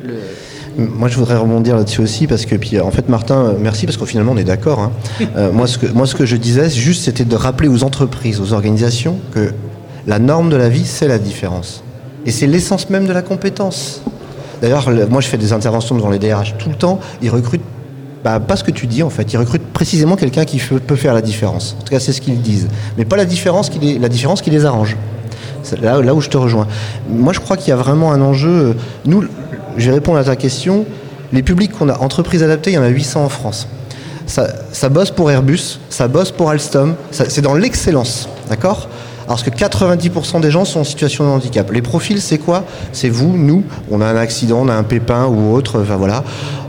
[0.04, 0.16] Le,
[0.78, 3.98] moi, je voudrais rebondir là-dessus aussi parce que, puis, en fait, Martin, euh, merci parce
[3.98, 4.80] qu'au finalement, on est d'accord.
[4.80, 4.92] Hein.
[5.36, 8.42] Euh, moi, ce que, moi, ce que je disais, juste, c'était de rappeler aux entreprises,
[8.42, 9.54] aux organisations, que
[10.08, 11.84] la norme de la vie, c'est la différence.
[12.26, 14.02] Et c'est l'essence même de la compétence.
[14.62, 17.00] D'ailleurs, moi, je fais des interventions devant les DRH tout le temps.
[17.22, 17.62] Ils recrutent
[18.24, 19.32] bah, pas ce que tu dis en fait.
[19.34, 21.76] Ils recrutent précisément quelqu'un qui peut faire la différence.
[21.80, 22.68] En tout cas, c'est ce qu'ils disent.
[22.98, 24.98] Mais pas la différence qui les, arrange.
[25.82, 26.68] Là, là où je te rejoins.
[27.10, 28.50] Moi, je crois qu'il y a vraiment un enjeu.
[28.50, 28.74] Euh,
[29.06, 29.24] nous,
[29.78, 30.86] je vais répondre à ta question.
[31.32, 33.68] Les publics qu'on a, entreprises adaptées, il y en a 800 en France.
[34.26, 38.88] Ça, bosse pour Airbus, ça bosse pour Alstom, c'est dans l'excellence, d'accord?
[39.28, 41.72] Parce que 90% des gens sont en situation de handicap.
[41.72, 42.64] Les profils, c'est quoi?
[42.94, 43.64] C'est vous, nous.
[43.92, 45.82] On a un accident, on a un pépin ou autre.
[45.82, 46.24] Enfin voilà.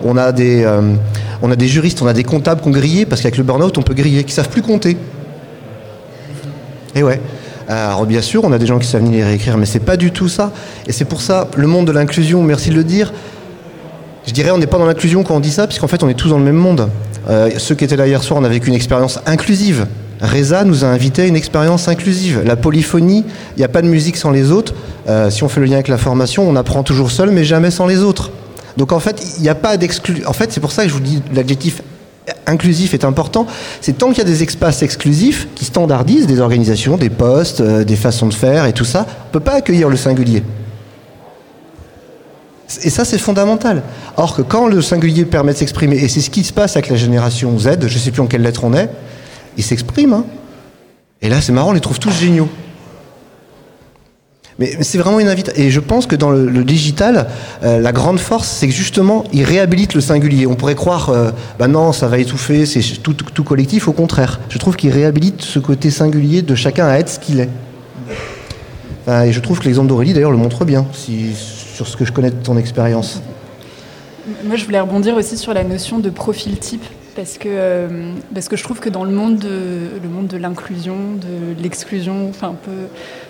[0.05, 0.93] On a des, euh,
[1.43, 3.77] on a des juristes, on a des comptables qui ont grillé parce qu'avec le burn-out,
[3.79, 4.97] on peut griller, qui savent plus compter.
[6.95, 7.21] Et ouais.
[7.69, 9.97] Alors bien sûr, on a des gens qui savent venir les réécrire, mais c'est pas
[9.97, 10.53] du tout ça.
[10.89, 13.13] Et c'est pour ça, le monde de l'inclusion, merci de le dire,
[14.27, 16.15] je dirais on n'est pas dans l'inclusion quand on dit ça, puisqu'en fait on est
[16.15, 16.89] tous dans le même monde.
[17.29, 19.87] Euh, ceux qui étaient là hier soir, on a une expérience inclusive.
[20.21, 22.43] Reza nous a invité à une expérience inclusive.
[22.45, 23.25] La polyphonie,
[23.57, 24.75] il n'y a pas de musique sans les autres.
[25.09, 27.71] Euh, si on fait le lien avec la formation, on apprend toujours seul, mais jamais
[27.71, 28.31] sans les autres.
[28.81, 30.27] Donc en fait, il n'y a pas d'exclusion.
[30.27, 31.83] En fait, c'est pour ça que je vous dis l'adjectif
[32.47, 33.47] inclusif est important,
[33.83, 37.85] c'est tant qu'il y a des espaces exclusifs qui standardisent des organisations, des postes, euh,
[37.85, 40.43] des façons de faire et tout ça, on ne peut pas accueillir le singulier.
[42.83, 43.83] Et ça, c'est fondamental.
[44.17, 46.89] Or que quand le singulier permet de s'exprimer, et c'est ce qui se passe avec
[46.89, 48.89] la génération Z, je ne sais plus en quelle lettre on est,
[49.59, 50.15] ils s'expriment.
[50.15, 50.25] Hein.
[51.21, 52.49] Et là, c'est marrant, on les trouve tous géniaux.
[54.61, 55.61] Mais, c'est vraiment une invitation.
[55.61, 57.27] Et je pense que dans le, digital,
[57.63, 60.47] euh, la grande force, c'est que justement, il réhabilite le singulier.
[60.47, 63.89] On pourrait croire, euh, bah non, ça va étouffer, c'est tout, collectif.
[63.89, 67.41] Au contraire, je trouve qu'il réhabilite ce côté singulier de chacun à être ce qu'il
[67.41, 67.49] est.
[69.09, 70.87] et je trouve que l'exemple d'Aurélie, d'ailleurs, le montre bien.
[71.75, 73.23] Sur ce que je connais de ton expérience.
[74.45, 76.85] Moi, je voulais rebondir aussi sur la notion de profil type.
[77.17, 80.37] Parce que, euh, parce que je trouve que dans le monde de, le monde de
[80.37, 82.71] l'inclusion, de l'exclusion, enfin peu,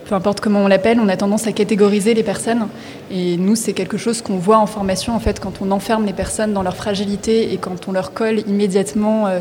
[0.04, 2.68] peu importe comment on l'appelle, on a tendance à catégoriser les personnes.
[3.10, 6.12] Et nous, c'est quelque chose qu'on voit en formation, en fait, quand on enferme les
[6.12, 9.40] personnes dans leur fragilité et quand on leur colle immédiatement euh,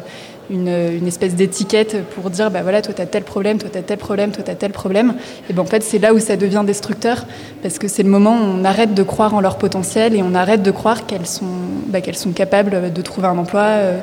[0.49, 3.81] une, espèce d'étiquette pour dire bah voilà toi tu as tel problème, toi tu as
[3.81, 5.15] tel problème, toi tu as tel problème
[5.49, 7.25] et ben en fait c'est là où ça devient destructeur
[7.61, 10.33] parce que c'est le moment où on arrête de croire en leur potentiel et on
[10.35, 11.45] arrête de croire qu'elles sont
[11.87, 13.99] bah, qu'elles sont capables de trouver un emploi euh,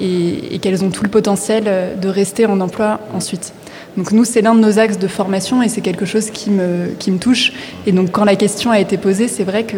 [0.00, 1.64] et, qu'elles ont tout le potentiel
[2.00, 3.52] de rester en emploi ensuite.
[3.96, 6.88] Donc nous, c'est l'un de nos axes de formation et c'est quelque chose qui me,
[6.98, 7.52] qui me touche.
[7.86, 9.76] Et donc quand la question a été posée, c'est vrai que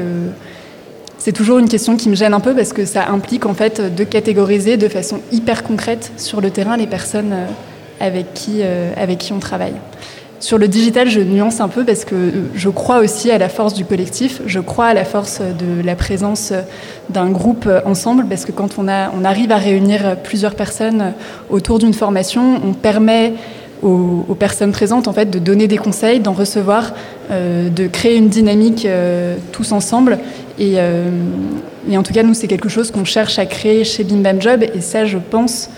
[1.27, 3.81] c'est toujours une question qui me gêne un peu parce que ça implique en fait
[3.97, 7.47] de catégoriser de façon hyper concrète sur le terrain les personnes euh,
[7.99, 9.75] avec qui, euh, avec qui on travaille.
[10.39, 12.15] Sur le digital, je nuance un peu parce que
[12.55, 15.97] je crois aussi à la force du collectif, je crois à la force de la
[15.97, 16.53] présence
[17.11, 21.13] d'un groupe ensemble parce que quand on, arrive à réunir plusieurs personnes
[21.51, 23.33] autour d'une formation, on permet
[23.83, 26.93] aux, personnes présentes en fait de donner des conseils, d'en recevoir,
[27.33, 28.87] euh, de créer une dynamique
[29.51, 30.19] tous ensemble
[30.61, 31.11] euh,
[31.91, 34.41] et, en tout cas, nous, c'est quelque chose qu'on cherche à créer chez Bim Bam
[34.41, 34.65] Job.
[34.75, 35.71] Et ça, je pense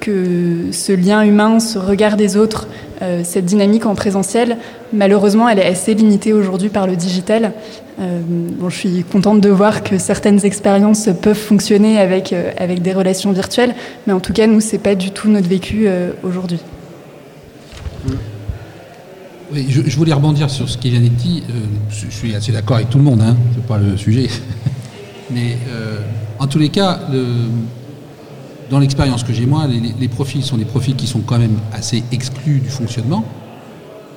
[0.00, 2.68] que ce lien humain, ce regard des autres,
[3.02, 4.58] euh, cette dynamique en présentiel,
[4.92, 7.52] malheureusement, elle est assez limitée aujourd'hui par le digital.
[7.98, 12.92] Euh, bon, je suis contente de voir que certaines expériences peuvent fonctionner avec, avec des
[12.92, 13.74] relations virtuelles,
[14.06, 15.88] mais en tout cas, nous, c'est pas du tout notre vécu
[16.22, 16.60] aujourd'hui.
[19.52, 21.44] Oui, je, voulais rebondir sur ce qui vient d'être dit.
[21.48, 21.52] Euh,
[21.88, 24.28] je, suis assez d'accord avec tout le monde, hein, c'est pas le sujet.
[25.30, 26.00] Mais euh,
[26.40, 27.00] en tous les cas,
[28.70, 32.02] dans l'expérience que j'ai moi, les, profils sont des profils qui sont quand même assez
[32.10, 33.24] exclus du fonctionnement.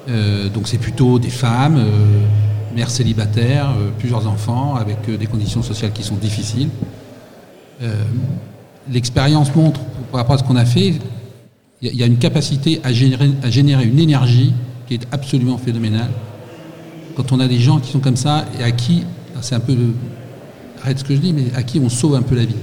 [0.07, 1.83] Euh, donc c'est plutôt des femmes,
[2.75, 6.69] mères célibataires, plusieurs enfants, avec des conditions sociales qui sont difficiles.
[8.91, 9.79] L'expérience montre,
[10.11, 10.95] par rapport à ce qu'on a fait,
[11.81, 14.53] il y, a une capacité à générer, à générer une énergie
[14.89, 16.09] qui est absolument phénoménal.
[17.15, 19.03] Quand on a des gens qui sont comme ça et à qui,
[19.39, 19.75] c'est un peu,
[20.81, 22.55] arrête ce que je dis, mais à qui on sauve un peu la vie.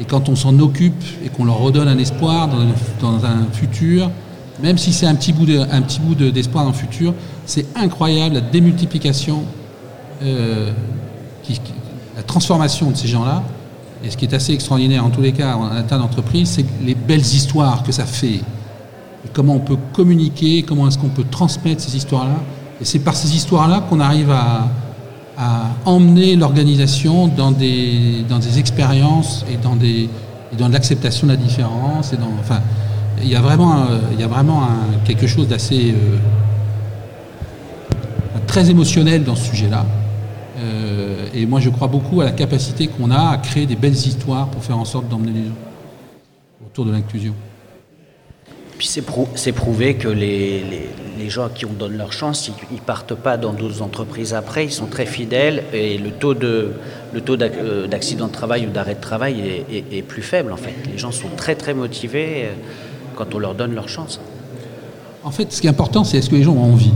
[0.00, 2.48] Et quand on s'en occupe et qu'on leur redonne un espoir
[3.00, 4.10] dans, un futur,
[4.60, 5.46] même si c'est un petit bout
[6.16, 7.14] d'espoir dans le futur,
[7.46, 9.44] c'est incroyable la démultiplication,
[10.24, 10.72] euh,
[12.16, 13.44] la transformation de ces gens-là.
[14.04, 16.96] Et ce qui est assez extraordinaire en tous les cas en interne d'entreprise, c'est les
[16.96, 18.40] belles histoires que ça fait
[19.32, 22.36] comment on peut communiquer, comment est-ce qu'on peut transmettre ces histoires-là.
[22.80, 24.68] Et c'est par ces histoires-là qu'on arrive à,
[25.84, 30.08] emmener l'organisation dans des, dans des expériences et dans, des,
[30.56, 32.14] dans l'acceptation de la différence.
[32.38, 32.60] Enfin,
[33.20, 34.62] il y a vraiment, il y a vraiment
[35.04, 36.16] quelque chose d'assez euh,
[38.46, 39.84] très émotionnel dans ce sujet-là.
[40.58, 43.94] Euh, et moi, je crois beaucoup à la capacité qu'on a à créer des belles
[43.94, 45.54] histoires pour faire en sorte d'emmener les gens
[46.66, 47.34] autour de l'inclusion.
[48.78, 50.90] Puis c'est prouvé que les,
[51.28, 54.66] gens à qui on donne leur chance, ils, ne partent pas dans d'autres entreprises après,
[54.66, 56.72] ils sont très fidèles et le taux de
[57.12, 60.74] le taux euh, d'accident de travail ou d'arrêt de travail est, plus faible en fait.
[60.90, 62.52] Les gens sont très très motivés euh,
[63.14, 64.20] quand on leur donne leur chance.
[65.22, 66.92] En fait, ce qui est important, c'est est-ce que les gens ont envie?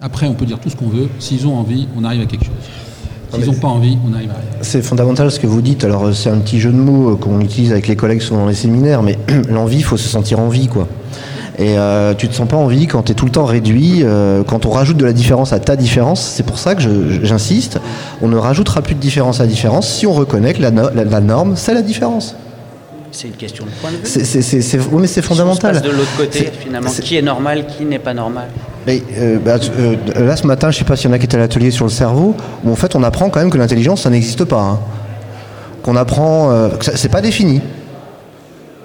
[0.00, 1.08] Après, on peut dire tout ce qu'on veut.
[1.18, 2.54] S'ils ont envie, on arrive à quelque chose.
[3.32, 4.42] S'ils n'ont pas envie, on arrive à rien.
[4.62, 5.84] C'est fondamental ce que vous dites.
[5.84, 8.54] Alors, c'est un petit jeu de mots qu'on utilise avec les collègues souvent dans les
[8.54, 10.88] séminaires, mais l'envie, il faut se sentir en vie, quoi.
[11.58, 14.00] Et euh, tu te sens pas en vie quand tu es tout le temps réduit,
[14.02, 16.22] euh, quand on rajoute de la différence à ta différence.
[16.22, 16.82] C'est pour ça que
[17.22, 17.78] j'insiste,
[18.22, 21.56] on ne rajoutera plus de différence à différence si on reconnaît que la, la norme,
[21.56, 22.34] c'est la différence.
[23.12, 24.06] C'est une question de point de vue.
[24.06, 25.76] C'est, oui, mais c'est fondamental.
[25.76, 28.48] Se passe de l'autre côté, finalement, qui est normal, qui n'est pas normal.
[28.88, 31.24] Euh, bah, euh, là, ce matin, je ne sais pas s'il y en a qui
[31.24, 32.34] étaient à l'atelier sur le cerveau,
[32.66, 34.60] en fait, on apprend quand même que l'intelligence, ça n'existe pas.
[34.60, 34.80] Hein.
[35.82, 37.60] Qu'on apprend, euh, c'est pas défini.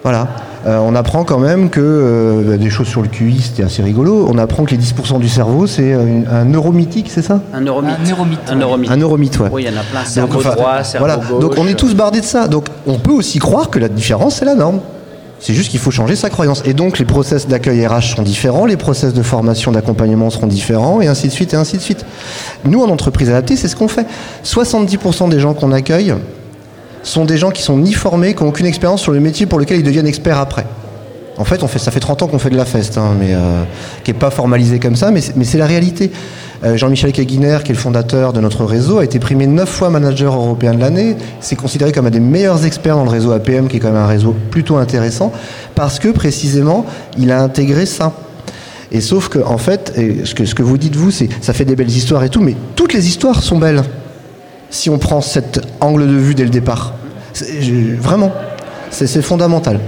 [0.04, 0.28] Voilà.
[0.66, 4.28] Euh, on apprend quand même que euh, des choses sur le QI, c'était assez rigolo.
[4.28, 7.40] On apprend que les 10% du cerveau, c'est euh, un neuromythique, c'est ça?
[7.54, 7.94] Un neuromythe.
[8.02, 8.60] Un neuromythe, Un ouais.
[8.60, 8.92] neuromythe.
[8.92, 9.50] Un neuromythe, ouais.
[9.52, 10.00] Oui, il y en a plein.
[10.00, 11.22] Donc, Cerveau enfin, droit, cerveau voilà.
[11.24, 11.40] gauche.
[11.40, 12.48] Donc on est tous bardés de ça.
[12.48, 14.80] Donc on peut aussi croire que la différence, c'est la norme.
[15.40, 16.64] C'est juste qu'il faut changer sa croyance.
[16.66, 21.02] Et donc les process d'accueil RH sont différents, les process de formation, d'accompagnement seront différents,
[21.02, 22.06] et ainsi de suite, et ainsi de suite.
[22.64, 24.08] Nous, en entreprise adaptée, c'est ce qu'on fait.
[24.44, 26.16] 70% des gens qu'on accueille
[27.06, 29.60] sont des gens qui sont ni formés, qui n'ont aucune expérience sur le métier pour
[29.60, 30.66] lequel ils deviennent experts après.
[31.38, 33.34] En fait, on fait, ça fait 30 ans qu'on fait de la feste, hein, mais
[33.34, 33.64] euh,
[34.04, 36.12] qui n'est pas formalisé comme ça, mais c'est, la réalité.
[36.64, 39.90] Euh, Jean-Michel Keguiner, qui est le fondateur de notre réseau, a été primé 9 fois
[39.90, 41.18] manager européen de l'année.
[41.42, 44.02] C'est considéré comme un des meilleurs experts dans le réseau APM, qui est quand même
[44.02, 45.34] un réseau plutôt intéressant,
[45.76, 46.86] parce que précisément,
[47.18, 48.14] il a intégré ça.
[48.92, 51.52] Et sauf que, en fait, et ce, que, ce que vous dites vous, c'est ça
[51.52, 53.84] fait des belles histoires et tout, mais toutes les histoires sont belles
[54.76, 56.94] si on prend cet angle de vue dès le départ.
[58.00, 58.32] Vraiment,
[58.90, 59.80] c'est, fondamental.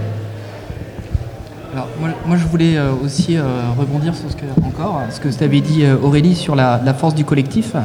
[1.73, 1.89] Alors,
[2.25, 3.43] moi, je voulais euh, aussi euh,
[3.77, 7.15] rebondir sur ce que, encore, ce que tu avais dit, euh, Aurélie, sur la, force
[7.15, 7.75] du collectif.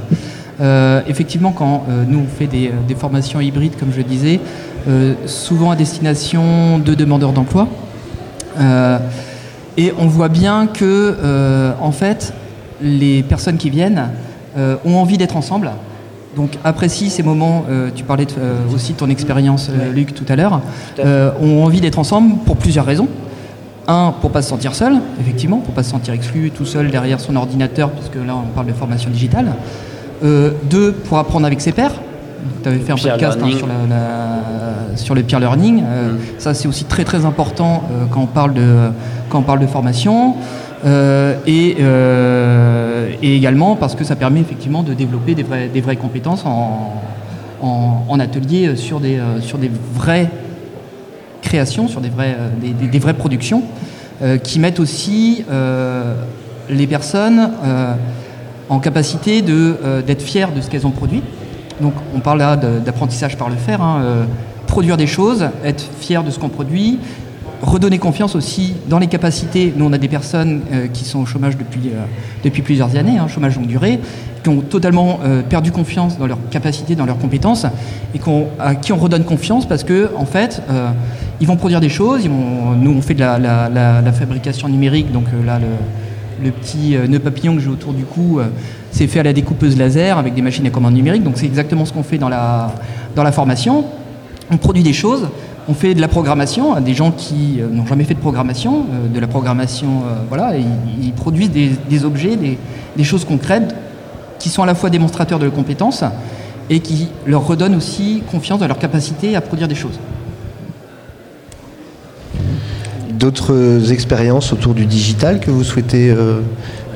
[1.08, 4.38] Effectivement, quand nous, on fait des, des formations hybrides, comme je disais,
[5.26, 7.66] souvent à destination de demandeurs d'emploi,
[9.76, 12.32] et on voit bien que, en fait,
[12.80, 14.10] les personnes qui viennent
[14.56, 15.72] ont envie d'être ensemble.
[16.36, 20.14] Donc apprécient ces moments, euh, tu parlais de- euh, aussi de ton expérience, euh, Luc,
[20.14, 20.60] tout à l'heure,
[21.42, 23.08] ont envie d'être ensemble pour plusieurs raisons.
[23.88, 27.18] Un, pour pas se sentir seul, effectivement, pour pas se sentir exclu, tout seul derrière
[27.20, 29.52] son ordinateur, puisque là on parle de formation digitale.
[30.22, 31.92] Deux, pour apprendre avec ses pairs.
[32.62, 35.82] Tu avais fait un Peer podcast hein, sur, la, la- sur le peer learning.
[35.82, 35.86] Mm.
[36.38, 38.90] Ça, c'est aussi très très important quand, on parle de,
[39.28, 40.34] quand on parle de formation.
[40.84, 46.44] Euh, et, euh, et également parce que ça permet effectivement de développer des, vraies- compétences
[46.44, 50.28] en, atelier sur des, euh, sur des vraies
[51.40, 53.62] créations, sur des vraies, des, vraies productions,
[54.44, 55.44] qui mettent aussi
[56.70, 57.50] les personnes
[58.68, 61.22] en capacité d'être fières de ce qu'elles ont produit.
[61.80, 64.26] Donc on parle là d'apprentissage par le faire, hein,
[64.68, 67.00] produire des choses, être fier de ce qu'on produit,
[67.62, 69.72] redonner confiance aussi dans les capacités.
[69.74, 72.04] Nous on a des personnes euh, qui sont au chômage depuis, euh,
[72.44, 74.00] depuis plusieurs années, hein, chômage longue durée,
[74.42, 77.64] qui ont totalement euh, perdu confiance dans leurs capacités, dans leurs compétences,
[78.14, 78.20] et
[78.58, 80.62] à qui on redonne confiance parce que en fait,
[81.40, 82.28] ils vont produire des choses.
[82.28, 85.58] Nous, on fait de la, fabrication numérique, donc là,
[86.42, 88.40] le, petit nœud papillon que j'ai autour du cou,
[88.90, 91.22] c'est fait à la découpeuse laser avec des machines à commande numérique.
[91.22, 92.74] Donc c'est exactement ce qu'on fait dans la,
[93.14, 93.84] dans la formation.
[94.50, 95.28] On produit des choses.
[95.68, 98.84] On fait de la programmation à des gens qui euh, n'ont jamais fait de programmation,
[98.92, 103.74] euh, de la programmation, euh, voilà, ils, produisent des, objets, des, choses concrètes
[104.40, 106.02] qui sont à la fois démonstrateurs de compétences
[106.68, 110.00] et qui leur redonnent aussi confiance dans leur capacité à produire des choses.
[113.12, 116.12] D'autres expériences autour du digital que vous souhaitez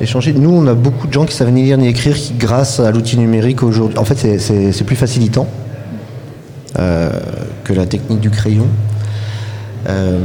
[0.01, 0.33] échanger?
[0.33, 2.91] Nous, on a beaucoup de gens qui savent ni lire ni écrire qui, grâce à
[2.91, 5.47] l'outil numérique aujourd'hui, en fait, c'est- plus facilitant
[7.67, 8.67] que la technique du crayon.
[9.89, 10.19] Euh,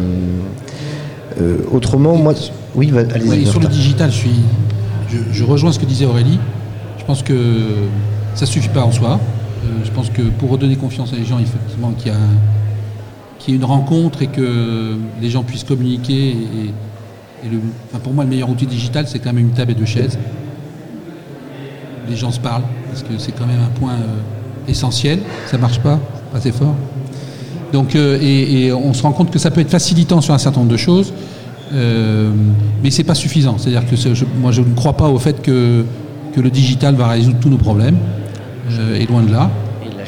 [1.41, 2.35] euh, autrement, moi,
[2.75, 3.03] oui, va-.
[3.27, 4.41] Oui, sur le digital, je, suis,
[5.09, 6.39] je, je rejoins ce que disait Aurélie.
[6.99, 7.35] Je pense que
[8.35, 9.19] ça ne suffit pas en soi.
[9.65, 13.57] Euh, je pense que pour redonner confiance à les gens, effectivement, qu'il y y ait
[13.57, 16.31] une rencontre et que les gens puissent communiquer.
[16.31, 17.59] Et, et le,
[17.91, 20.17] enfin, pour moi, le meilleur outil digital, c'est quand même une table et deux chaises.
[22.09, 23.95] Les gens se parlent, parce que c'est quand même un point
[24.69, 25.21] essentiel.
[25.47, 25.99] Ça marche pas,
[26.31, 26.75] pas assez fort?
[27.73, 30.39] Donc, euh, et, et on se rend compte que ça peut être facilitant sur un
[30.39, 31.13] certain nombre de choses,
[31.73, 32.31] euh,
[32.83, 33.57] mais c'est pas suffisant.
[33.59, 35.85] C'est-à-dire que je- moi, je ne crois pas au fait que,
[36.35, 37.97] que le digital va résoudre tous nos problèmes,
[38.73, 39.51] euh, et loin de là.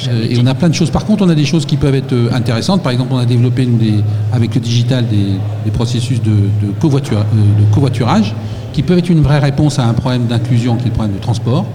[0.09, 0.91] Euh, et on a plein de choses.
[0.91, 2.83] Par contre, on a des choses qui peuvent être intéressantes.
[2.83, 6.71] Par exemple, on a développé nous, des- avec le digital des, des processus de, de
[6.79, 8.35] covoitura- de covoiturage
[8.73, 11.21] qui peuvent être une vraie réponse à un problème d'inclusion qui est le problème de
[11.21, 11.65] transport.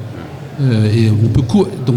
[0.94, 1.40] Et on peut
[1.87, 1.96] donc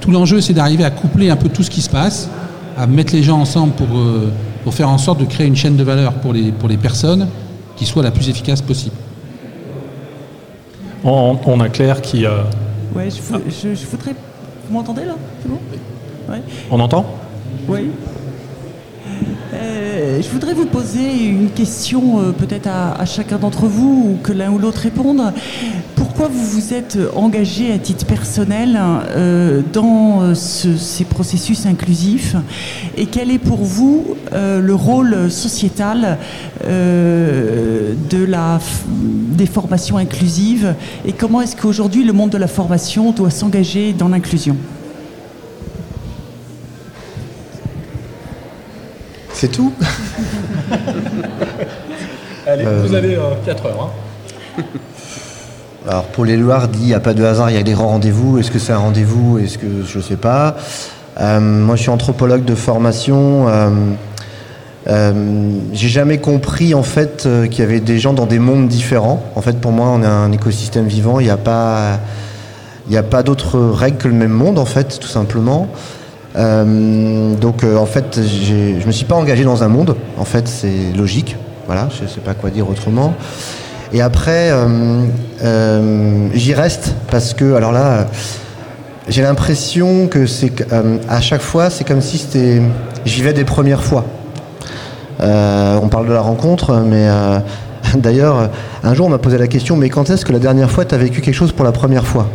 [0.00, 2.30] tout l'enjeu, c'est d'arriver à coupler un peu tout ce qui se passe,
[2.76, 4.30] à mettre les gens ensemble pour, euh,
[4.64, 7.28] pour faire en sorte de créer une chaîne de valeur pour les, pour les personnes
[7.76, 8.94] qui soit la plus efficace possible.
[11.04, 12.24] On, on a Claire qui...
[12.26, 12.42] euh,
[12.94, 14.14] Ouais, je- je voudrais.
[14.68, 15.14] Vous m'entendez là?
[15.42, 15.58] C'est bon?
[16.30, 16.42] Ouais.
[16.70, 17.04] on entend?
[17.68, 17.88] Oui.
[19.54, 24.22] Euh, je voudrais vous poser une question euh, peut-être à, à chacun d'entre vous ou
[24.22, 25.20] que l'un ou l'autre réponde.
[26.14, 32.36] Pourquoi vous vous êtes engagé à titre personnel euh, dans euh, ce- ces processus inclusifs
[32.98, 36.18] et quel est pour vous euh, le rôle sociétal
[36.66, 38.60] euh, de la,
[38.90, 40.74] des formations inclusives
[41.06, 44.58] et comment est-ce qu'aujourd'hui le monde de la formation doit s'engager dans l'inclusion?
[49.32, 49.72] C'est tout?
[52.46, 53.90] Allez, Euh, vous avez 4 heures.
[54.58, 54.62] hein.
[55.88, 57.88] Alors Paul Éluard dit il n'y a pas de hasard, il y a des grands
[57.88, 58.38] rendez-vous.
[58.38, 59.38] Est-ce que c'est un rendez-vous?
[59.38, 60.56] Est-ce que je ne sais pas
[61.20, 63.48] Euh, Moi, je suis anthropologue de formation.
[63.48, 63.70] Euh,
[64.88, 65.12] euh,
[65.72, 69.22] J'ai jamais compris en fait qu'il y avait des gens dans des mondes différents.
[69.34, 71.18] En fait, pour moi, on est un écosystème vivant.
[71.18, 71.98] Il n'y a pas,
[72.94, 75.66] a pas d'autres règles que le même monde en fait, tout simplement.
[76.36, 79.96] Donc en fait, je me suis pas engagé dans un monde.
[80.16, 81.36] En fait, c'est logique.
[81.66, 83.14] Voilà, je sais pas quoi dire autrement.
[83.92, 85.04] Et après, euh,
[85.44, 88.06] euh, j'y reste parce que, alors là,
[89.08, 92.62] j'ai l'impression que c'est euh, à chaque fois, c'est comme si c'était,
[93.04, 94.04] j'y vais des premières fois.
[95.20, 97.06] On parle de la rencontre, mais
[97.94, 98.50] d'ailleurs,
[98.82, 100.94] un jour, on m'a posé la question, mais quand est-ce que la dernière fois, tu
[100.96, 102.28] as vécu quelque chose pour la première fois?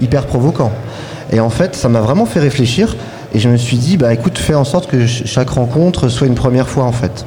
[0.00, 0.72] Hyper provoquant.
[1.32, 2.96] Et en fait, ça m'a vraiment fait réfléchir.
[3.34, 6.26] Et je me suis dit, bah écoute, fais en sorte que ch- chaque rencontre soit
[6.26, 7.26] une première fois, en fait.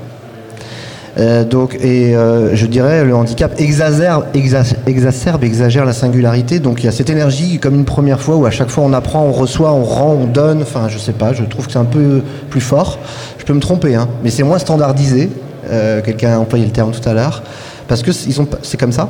[1.18, 6.60] Euh, donc, et euh, je dirais, le handicap exacerbe, exa- exacerbe, exagère la singularité.
[6.60, 8.94] Donc, il y a cette énergie comme une première fois où à chaque fois on
[8.94, 10.62] apprend, on reçoit, on rend, on donne.
[10.62, 12.98] Enfin, je sais pas, je trouve que c'est un peu plus fort.
[13.40, 15.30] Je peux me tromper, hein, mais c'est moins standardisé.
[15.70, 17.44] Euh, Quelqu'un a employé le terme tout à l'heure,
[17.90, 19.10] parce que c'est comme ça.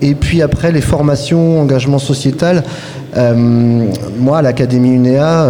[0.00, 2.62] Et puis après, les formations, engagement sociétal.
[3.16, 5.46] moi, à l'Académie UNEA,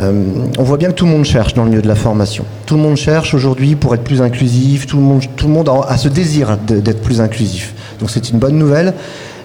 [0.00, 2.44] on voit bien que tout le monde cherche dans le milieu de la formation.
[2.66, 4.86] Tout le monde cherche aujourd'hui pour être plus inclusif.
[4.86, 7.74] Tout le monde, tout le monde a, ce désir d'être plus inclusif.
[7.98, 8.94] Donc c'est une bonne nouvelle.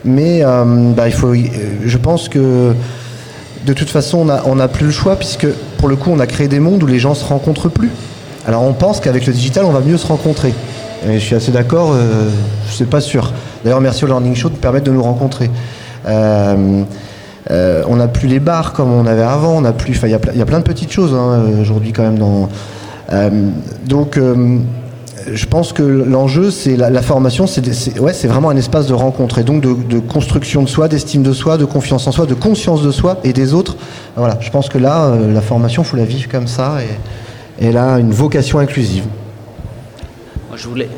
[0.05, 1.37] Mais euh, bah, il faut, euh,
[1.83, 2.73] je pense que
[3.65, 5.47] de toute façon, on n'a plus le choix puisque
[5.77, 7.89] pour le coup, on a créé des mondes où les gens se rencontrent plus.
[8.45, 10.53] Alors on pense qu'avec le digital, on va mieux se rencontrer.
[11.05, 12.29] Je suis assez d'accord, euh,
[12.67, 13.33] je suis pas sûr.
[13.63, 15.49] D'ailleurs, merci au Learning Show de permettre de nous rencontrer.
[16.07, 16.83] Euh,
[17.51, 19.99] euh, on n'a plus les bars comme on avait avant, on n'a plus.
[20.03, 22.49] Il y, a a plein de petites choses hein, aujourd'hui quand même dans.
[23.11, 23.29] Euh,
[23.85, 24.57] donc, euh,
[25.31, 29.43] je pense que l'enjeu, c'est la, formation, c'est ouais, vraiment un espace de rencontre et
[29.43, 32.91] donc de, construction de soi, d'estime de soi, de confiance en soi, de conscience de
[32.91, 33.77] soi et des autres.
[34.17, 37.77] Voilà, je pense que là, la formation, faut la vivre comme ça et, et elle
[37.77, 39.05] a une vocation inclusive.
[40.49, 40.89] Moi, je voulais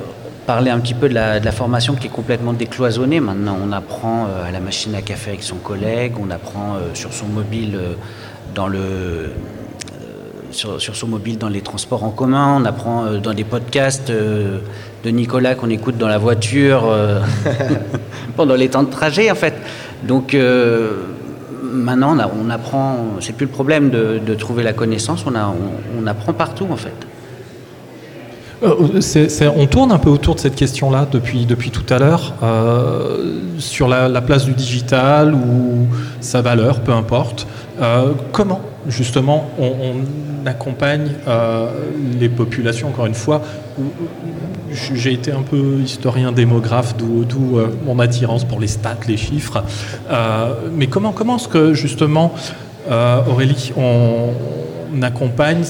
[0.45, 3.19] parler un petit peu de la, formation qui est complètement décloisonnée.
[3.19, 6.93] Maintenant, on apprend euh, à la machine à café avec son collègue, on apprend euh,
[6.93, 9.27] sur son mobile euh,
[10.51, 15.55] sur, son mobile dans les transports en commun, on apprend dans des podcasts de Nicolas
[15.55, 16.89] qu'on écoute dans la voiture
[18.37, 19.55] pendant les temps de trajet en fait.
[20.03, 20.33] Donc
[21.61, 26.77] maintenant on, apprend, c'est plus le problème de, trouver la connaissance, on apprend partout en
[26.77, 27.05] fait.
[28.63, 33.39] Euh, on tourne un peu autour de cette question-là depuis, depuis tout à l'heure, euh,
[33.59, 35.87] sur la, la place du digital ou
[36.21, 37.47] sa valeur, peu importe.
[37.81, 39.95] Euh, comment, justement, on,
[40.47, 41.09] accompagne
[42.19, 43.41] les populations, encore une fois
[44.93, 49.63] J'ai été un peu historien démographe, d'où mon attirance pour les stats, les chiffres.
[50.71, 52.31] Mais comment, comment est-ce que, justement,
[53.27, 54.33] Aurélie, on,
[54.95, 55.63] on accompagne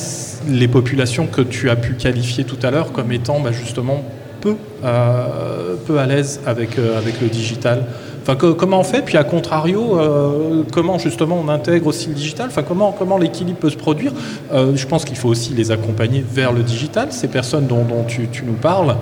[0.47, 4.03] les populations que tu as pu qualifier tout à l'heure comme étant bah, justement
[4.41, 7.83] peu, euh, peu à l'aise avec, euh, avec le digital.
[8.21, 9.03] Enfin, comment on fait?
[9.03, 12.47] Puis à contrario, euh, comment justement on intègre aussi le digital?
[12.47, 14.13] Enfin, comment, comment l'équilibre peut se produire?
[14.51, 18.53] Je pense qu'il faut aussi les accompagner vers le digital, ces personnes dont, tu, nous
[18.53, 18.95] parles.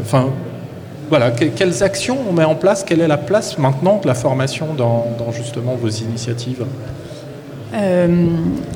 [0.00, 0.26] Enfin,
[1.10, 2.84] voilà, que- quelles actions on met en place?
[2.84, 6.64] Quelle est la place maintenant de la formation dans, justement vos initiatives?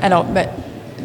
[0.03, 0.43] Alors, bah,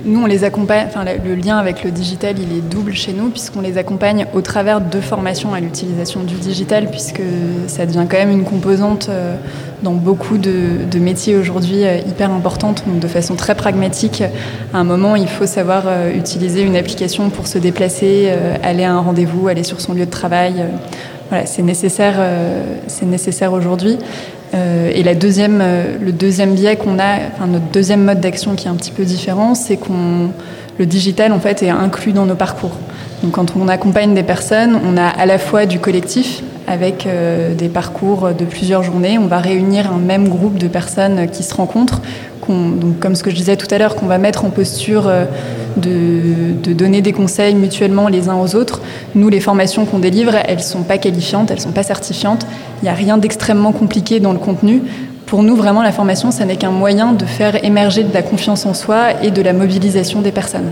[0.04, 3.30] nous, on les accompagne, enfin, le- lien avec le digital, il est double chez nous,
[3.30, 7.22] puisqu'on les accompagne au travers de formations à l'utilisation du digital, puisque
[7.68, 9.36] ça devient quand même une composante euh,
[9.84, 12.84] dans beaucoup de, de métiers aujourd'hui euh, hyper importante.
[12.88, 14.24] Donc, de façon très pragmatique,
[14.74, 18.84] à un moment, il faut savoir euh, utiliser une application pour se déplacer, euh, aller
[18.86, 20.56] à un rendez-vous, aller sur son lieu de travail.
[20.60, 20.68] euh,
[21.30, 23.98] voilà, c'est nécessaire, euh, c'est nécessaire aujourd'hui.
[24.54, 28.68] Euh, et deuxième, euh, le deuxième biais qu'on a, enfin notre deuxième mode d'action qui
[28.68, 30.32] est un petit peu différent, c'est qu'on
[30.78, 32.76] le digital en fait est inclus dans nos parcours.
[33.24, 37.54] Donc quand on accompagne des personnes, on a à la fois du collectif avec euh,
[37.54, 39.18] des parcours de plusieurs journées.
[39.18, 42.02] On va réunir un même groupe de personnes qui se rencontrent,
[42.50, 45.26] donc comme ce que je disais tout à l'heure, qu'on va mettre en posture euh,
[45.78, 48.82] de, de donner des conseils mutuellement les uns aux autres.
[49.16, 52.46] Nous, les formations qu'on délivre, elles sont pas qualifiantes, elles sont pas certifiantes.
[52.82, 54.82] Il n'y a rien d'extrêmement compliqué dans le contenu.
[55.28, 58.66] Pour nous, vraiment, la formation, ça n'est qu'un moyen de faire émerger de la confiance
[58.66, 60.72] en soi et de la mobilisation des personnes.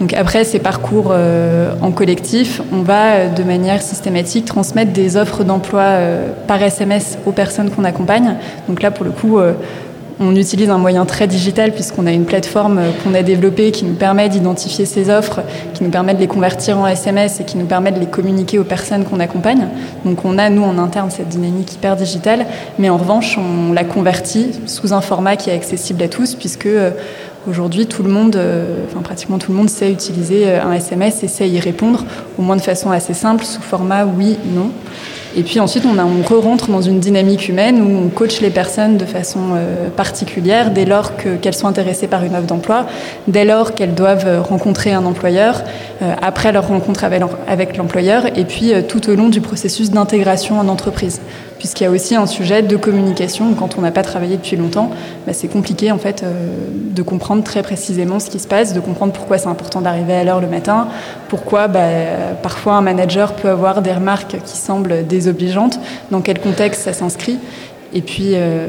[0.00, 5.18] Donc après ces parcours euh, en collectif, on va euh, de manière systématique transmettre des
[5.18, 8.36] offres d'emploi euh, par SMS aux personnes qu'on accompagne.
[8.66, 9.38] Donc là, pour le coup,
[10.18, 13.94] on utilise un moyen très digital puisqu'on a une plateforme qu'on a développée qui nous
[13.94, 15.40] permet d'identifier ces offres,
[15.74, 18.58] qui nous permet de les convertir en SMS et qui nous permet de les communiquer
[18.58, 19.68] aux personnes qu'on accompagne.
[20.06, 22.46] Donc on a, nous, en interne, cette dynamique hyper digitale,
[22.78, 26.68] mais en revanche, on la convertit sous un format qui est accessible à tous puisque
[27.48, 31.28] aujourd'hui, tout le monde, euh, enfin pratiquement tout le monde sait utiliser un SMS et
[31.28, 32.04] sait y répondre,
[32.38, 34.70] au moins de façon assez simple, sous format oui, non.
[35.36, 39.04] Et puis ensuite, on, re-rentre dans une dynamique humaine où on coach les personnes de
[39.04, 42.86] façon euh, particulière dès lors qu'elles sont intéressées par une offre d'emploi,
[43.28, 45.62] dès lors qu'elles doivent euh, rencontrer un employeur,
[46.02, 47.04] euh, après leur rencontre
[47.46, 51.20] avec l'employeur, et puis tout au long du processus d'intégration en entreprise
[51.60, 53.52] puisqu'il y a aussi un sujet de communication.
[53.52, 54.90] Quand on n'a pas travaillé depuis longtemps,
[55.26, 56.32] bah, c'est compliqué en fait euh,
[56.72, 60.24] de comprendre très précisément ce qui se passe, de comprendre pourquoi c'est important d'arriver à
[60.24, 60.88] l'heure le matin,
[61.28, 61.80] pourquoi bah,
[62.42, 65.78] parfois un manager peut avoir des remarques qui semblent désobligeantes,
[66.10, 67.38] dans quel contexte ça s'inscrit.
[67.92, 68.66] Et puis, euh,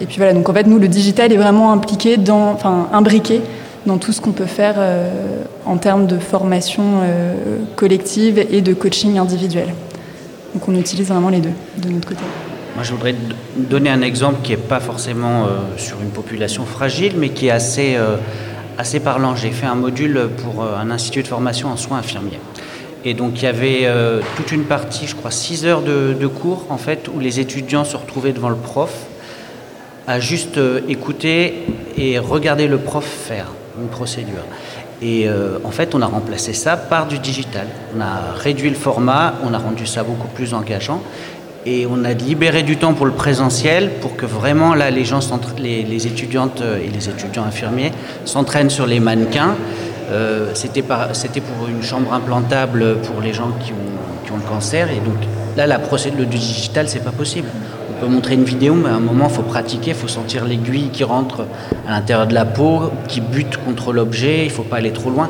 [0.00, 3.42] et puis voilà, donc en fait, nous, le digital est vraiment impliqué, dans, enfin, imbriqué
[3.84, 5.10] dans tout ce qu'on peut faire euh,
[5.66, 7.02] en termes de formation
[7.76, 9.68] collective et de coaching individuel.
[10.54, 12.22] Donc on utilise vraiment les deux de notre côté.
[12.74, 13.14] Moi, je voudrais
[13.56, 17.50] donner un exemple qui n'est pas forcément euh, sur une population fragile, mais qui est
[17.50, 18.16] assez, euh,
[18.78, 19.34] assez parlant.
[19.34, 22.38] J'ai fait un module pour euh, un institut de formation en soins infirmiers.
[23.04, 23.88] Et donc, il y avait
[24.36, 27.84] toute une partie, je crois, 6 heures de, de, cours, en fait, où les étudiants
[27.84, 28.94] se retrouvaient devant le prof
[30.06, 31.64] à juste écouter
[31.96, 33.46] et regarder le prof faire
[33.80, 34.44] une procédure.
[35.02, 37.66] Et euh, en fait, on a remplacé ça par du digital.
[37.96, 41.02] On a réduit le format, on a rendu ça beaucoup plus engageant.
[41.66, 45.20] Et on a libéré du temps pour le présentiel pour que vraiment là, les, gens
[45.58, 47.92] les, les étudiantes et les étudiants infirmiers
[48.24, 49.54] s'entraînent sur les mannequins.
[50.10, 54.90] Euh, C'était pour une chambre implantable pour les gens qui ont, qui ont le cancer.
[54.90, 55.18] Et donc
[55.56, 57.48] là, la procédure du digital, c'est pas possible
[58.00, 60.88] peut montrer une vidéo, mais à un moment, il faut pratiquer, il faut sentir l'aiguille
[60.92, 61.46] qui rentre
[61.86, 65.10] à l'intérieur de la peau, qui bute contre l'objet, il ne faut pas aller trop
[65.10, 65.28] loin.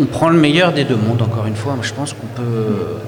[0.00, 1.76] On prend le meilleur des deux mondes, encore une fois.
[1.82, 2.98] Je pense qu'on peut...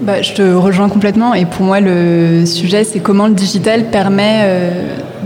[0.00, 1.34] Bah, je te rejoins complètement.
[1.34, 4.70] Et pour moi, le sujet, c'est comment le digital permet euh,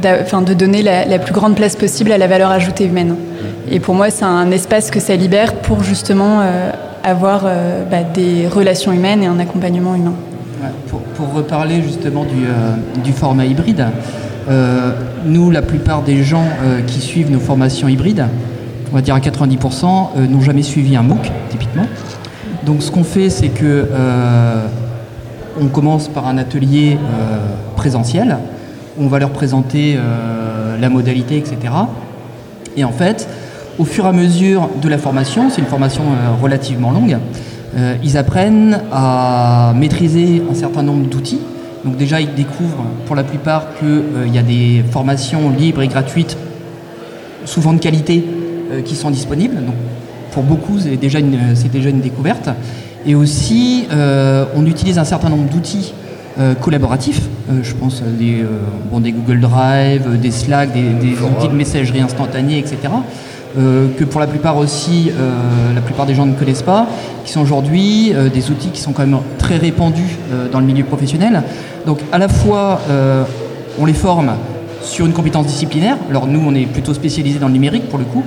[0.02, 3.16] de donner la, plus grande place possible à la valeur ajoutée humaine.
[3.70, 6.70] Et pour moi, c'est un espace que ça libère pour justement euh,
[7.02, 10.14] avoir euh, bah, des relations humaines et un accompagnement humain.
[10.88, 13.86] Pour, reparler justement du, euh, format hybride,
[14.48, 14.92] euh,
[15.24, 18.26] nous, la plupart des gens euh, qui suivent nos formations hybrides,
[18.92, 21.86] on va dire à 90%, n'ont jamais suivi un MOOC, typiquement.
[22.64, 23.88] Donc ce qu'on fait, c'est que
[25.60, 26.98] on commence par un atelier
[27.76, 28.38] présentiel,
[28.98, 29.98] on va leur présenter
[30.80, 31.56] la modalité, etc.
[32.76, 33.28] Et en fait,
[33.78, 36.02] au fur et à mesure de la formation, c'est une formation
[36.40, 37.18] relativement longue,
[37.76, 41.40] euh, ils apprennent à maîtriser un certain nombre d'outils.
[41.84, 45.88] Donc déjà, ils découvrent pour la plupart qu'il euh, y a des formations libres et
[45.88, 46.36] gratuites,
[47.44, 48.24] souvent de qualité,
[48.70, 49.56] euh, qui sont disponibles.
[49.56, 49.74] Donc
[50.30, 52.48] pour beaucoup, c'est déjà, déjà, une découverte.
[53.06, 53.86] Et aussi,
[54.56, 55.92] on utilise un certain nombre d'outils
[56.60, 57.20] collaboratifs.
[57.62, 58.42] je pense des,
[58.90, 62.78] bon, des Google Drive, des Slack, des, des outils de messagerie instantanée, etc.
[63.56, 66.88] Euh, que pour la plupart aussi, euh, la plupart des gens ne connaissent pas,
[67.24, 70.18] qui sont aujourd'hui euh, des outils qui sont quand même très répandus
[70.50, 71.42] dans le milieu professionnel.
[71.86, 72.80] Donc à la fois,
[73.78, 74.32] on les forme
[74.82, 78.04] sur une compétence disciplinaire, alors nous on est plutôt spécialisé dans le numérique pour le
[78.04, 78.24] coup,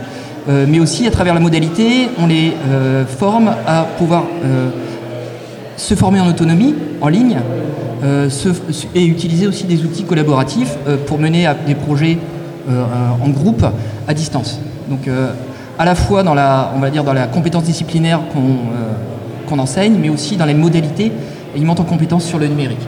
[0.48, 2.54] mais aussi à travers la modalité, on les
[3.08, 4.26] forme à pouvoir
[5.76, 7.38] se former en autonomie, en ligne,
[8.96, 10.76] et utiliser aussi des outils collaboratifs
[11.08, 12.18] pour mener à des projets
[12.70, 13.66] en groupe
[14.08, 14.60] à distance.
[14.90, 15.32] Donc euh,
[15.78, 19.96] à la fois dans la, on va dire, dans la compétence disciplinaire qu'on euh, enseigne,
[20.00, 22.86] mais aussi dans les modalités, et ils montent en compétence sur le numérique.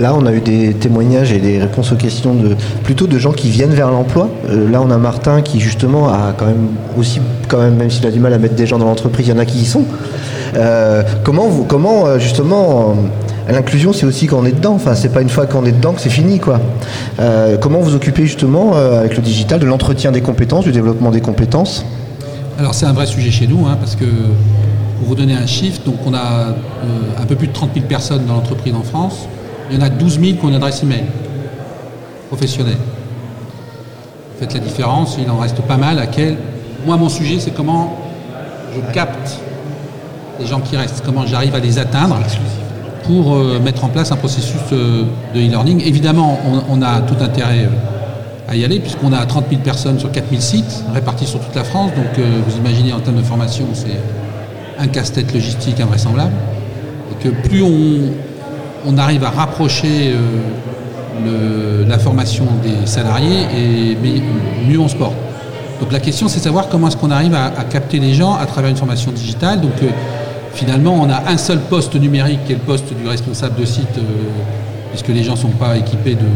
[0.00, 3.32] Là, on a eu des témoignages et des réponses aux questions de plutôt de gens
[3.32, 4.28] qui viennent vers l'emploi.
[4.48, 8.06] Euh, là, on a Martin qui justement a quand même aussi, quand même, même s'il
[8.06, 9.66] a du mal à mettre des gens dans l'entreprise, il y en a qui y
[9.66, 9.84] sont.
[11.24, 12.94] comment, vous, comment justement
[13.48, 14.74] L'inclusion, c'est aussi quand on est dedans.
[14.74, 16.60] Enfin, c'est pas une fois qu'on est dedans que c'est fini, quoi.
[17.18, 21.10] Euh, comment vous occupez justement euh, avec le digital de l'entretien des compétences, du développement
[21.10, 21.86] des compétences?
[22.58, 25.80] Alors, c'est un vrai sujet chez nous, hein, parce que pour vous donner un chiffre,
[25.86, 26.52] donc on a euh,
[27.18, 29.26] un peu plus de 30 000 personnes dans l'entreprise en France.
[29.70, 31.04] Il y en a 12 000 qui ont une adresse email
[32.28, 32.76] professionnelle.
[34.38, 35.98] Faites la différence, il en reste pas mal.
[35.98, 36.36] À quel
[36.84, 37.96] Moi, mon sujet, c'est comment
[38.74, 39.40] je capte
[40.38, 42.18] les gens qui restent, comment j'arrive à les atteindre
[43.08, 45.04] pour euh, mettre en place un processus euh,
[45.34, 45.82] de e-learning.
[45.84, 46.38] Évidemment,
[46.68, 50.28] on, a tout intérêt euh, à y aller, puisqu'on a 30 000 personnes sur 4
[50.28, 51.90] 000 sites, répartis sur toute la France.
[51.96, 53.98] Donc vous imaginez en termes de formation, c'est
[54.78, 56.32] un casse-tête logistique invraisemblable.
[57.12, 60.14] Et que plus on, arrive à rapprocher
[61.86, 63.96] la formation des salariés et
[64.66, 65.16] mieux on se porte.
[65.80, 68.34] Donc la question c'est de savoir comment est-ce qu'on arrive à, à capter les gens
[68.34, 69.60] à travers une formation digitale.
[69.60, 69.74] Donc
[70.54, 73.98] finalement on a un seul poste numérique qui est le poste du responsable de site
[73.98, 74.02] euh,
[74.90, 76.26] puisque les gens ne sont pas équipés de,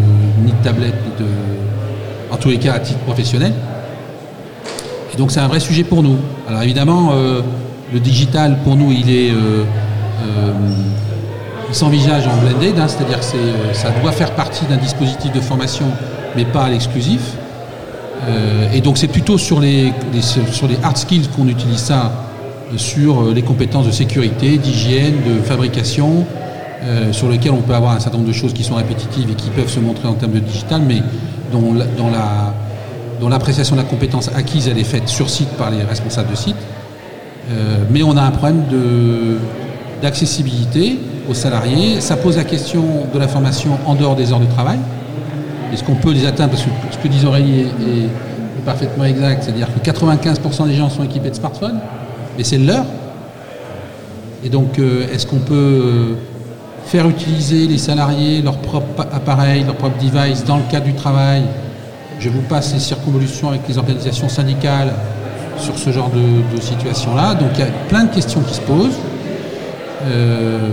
[0.44, 1.30] ni de tablette ni de
[2.30, 3.52] en tous les cas à titre professionnel.
[5.12, 6.16] Et donc c'est un vrai sujet pour nous.
[6.48, 7.42] Alors évidemment, euh,
[7.92, 9.64] le digital pour nous, il est, euh,
[11.72, 15.86] s'envisage en blended, hein, c'est-à-dire que ça doit faire partie d'un dispositif de formation,
[16.36, 17.20] mais pas à l'exclusif.
[18.72, 19.92] Et donc c'est plutôt sur les,
[20.52, 22.12] sur les hard skills qu'on utilise ça,
[22.76, 26.24] sur euh, les compétences de sécurité, d'hygiène, de fabrication,
[26.84, 29.34] euh, sur lesquelles on peut avoir un certain nombre de choses qui sont répétitives et
[29.34, 31.02] qui peuvent se montrer en termes de digital, mais
[31.52, 32.54] dont dont la-
[33.30, 36.56] l'appréciation de la compétence acquise elle est faite sur site par les responsables de site.
[37.50, 38.62] Euh, mais on a un problème
[40.02, 40.98] d'accessibilité
[41.30, 42.00] aux salariés.
[42.00, 44.78] Ça pose la question de la formation en dehors des heures de travail.
[45.72, 46.50] Est-ce qu'on peut les atteindre?
[46.50, 51.02] Parce que ce que disent Aurélie est parfaitement exact, c'est-à-dire que 95% des gens sont
[51.04, 51.78] équipés de smartphones,
[52.36, 52.84] mais c'est leur.
[54.44, 56.14] Et donc, euh, est-ce qu'on peut euh,
[56.86, 61.42] faire utiliser les salariés leur propre appareil, leur propre device dans le cadre du travail?
[62.18, 64.92] Je vous passe les circonvolutions avec les organisations syndicales
[65.58, 67.34] sur ce genre de, situation-là.
[67.34, 68.98] Donc, il y a plein de questions qui se posent.
[70.04, 70.70] Euh,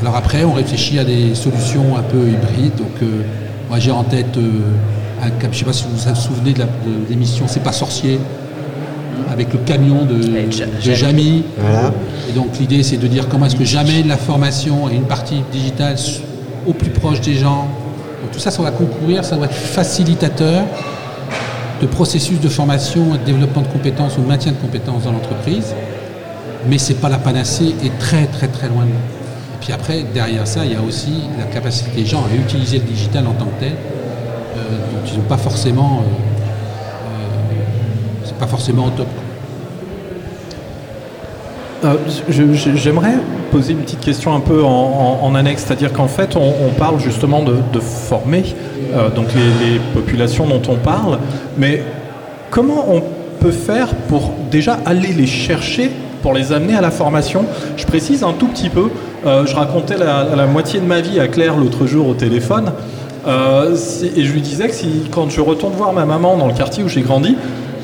[0.00, 2.76] alors après, on réfléchit à des solutions un peu hybrides.
[2.76, 3.08] Donc,
[3.68, 4.34] moi, j'ai en tête.
[4.34, 6.64] Je ne sais pas si vous vous souvenez de
[7.08, 8.18] l'émission C'est pas sorcier
[9.30, 11.44] avec le camion de, de Jamy.
[11.58, 11.92] Voilà.
[12.28, 15.42] Et donc l'idée c'est de dire comment est-ce que jamais la formation et une partie
[15.52, 15.96] digitale
[16.66, 17.68] au plus proche des gens.
[18.22, 20.62] Donc tout ça, ça va concourir, ça doit être facilitateur
[21.80, 25.12] de processus de formation et de développement de compétences ou de maintien de compétences dans
[25.12, 25.74] l'entreprise.
[26.68, 28.96] Mais c'est pas la panacée et très très très loin de là.
[29.54, 32.78] Et puis après, derrière ça, il y a aussi la capacité des gens à utiliser
[32.78, 33.72] le digital en tant que tel.
[33.72, 36.02] Euh, donc ils n'ont pas forcément.
[36.02, 36.31] euh,
[38.42, 39.06] pas forcément au top.
[41.84, 41.94] Euh,
[42.28, 43.14] J'aimerais
[43.52, 47.80] poser une petite question un peu en, annexe, c'est-à-dire qu'en fait, on, parle justement de,
[47.80, 48.42] former
[48.94, 51.18] euh, donc les, populations dont on parle,
[51.56, 51.82] mais
[52.50, 53.02] comment on
[53.40, 55.90] peut faire pour déjà aller les chercher,
[56.22, 57.44] pour les amener à la formation?
[57.76, 58.88] Je précise un tout petit peu,
[59.26, 62.72] euh, je racontais la, la moitié de ma vie à Claire l'autre jour au téléphone,
[63.24, 66.82] et je lui disais que si, quand je retourne voir ma maman dans le quartier
[66.82, 67.36] où j'ai grandi,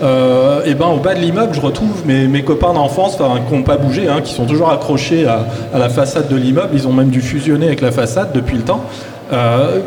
[0.03, 3.76] euh, et ben au bas de l'immeuble, je retrouve mes, copains d'enfance qui n'ont pas
[3.76, 5.46] bougé, hein, qui sont toujours accrochés à,
[5.76, 6.70] la façade de l'immeuble.
[6.74, 8.84] Ils ont même dû fusionner avec la façade depuis le temps.
[9.32, 9.80] Euh,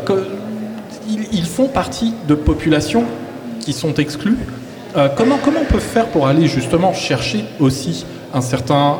[1.32, 3.04] ils, font partie de populations
[3.60, 4.38] qui sont exclues.
[4.96, 8.96] Euh, comment, comment on peut faire pour aller justement chercher aussi un certain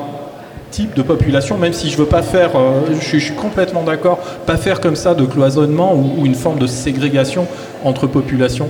[0.71, 2.51] type de population, même si je veux pas faire,
[2.99, 7.47] je, suis- complètement d'accord, pas faire comme ça de cloisonnement ou une forme de ségrégation
[7.85, 8.69] entre populations?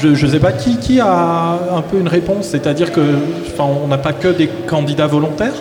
[0.00, 3.00] Je ne sais pas qui, qui a un peu une réponse, c'est-à-dire que,
[3.46, 5.52] enfin, on n'a pas que des candidats volontaires,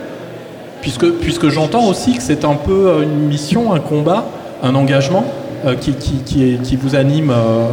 [0.82, 4.26] puisque, puisque j'entends aussi que c'est un peu euh, une mission, un combat,
[4.64, 5.26] un engagement
[5.66, 7.32] euh, qui, qui, qui, est- qui vous anime.
[7.32, 7.68] euh,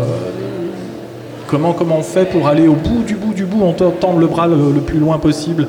[1.47, 4.19] comment, comment on fait pour aller au bout du bout du bout, on te- tendre
[4.19, 5.69] le bras le, le plus loin possible?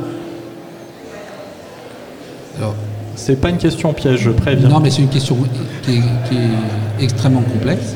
[2.57, 2.73] Alors,
[3.15, 4.69] C'est pas une question piège, je préviens.
[4.69, 5.37] Non, mais c'est une question
[5.83, 7.93] qui est, qui est extrêmement complexe.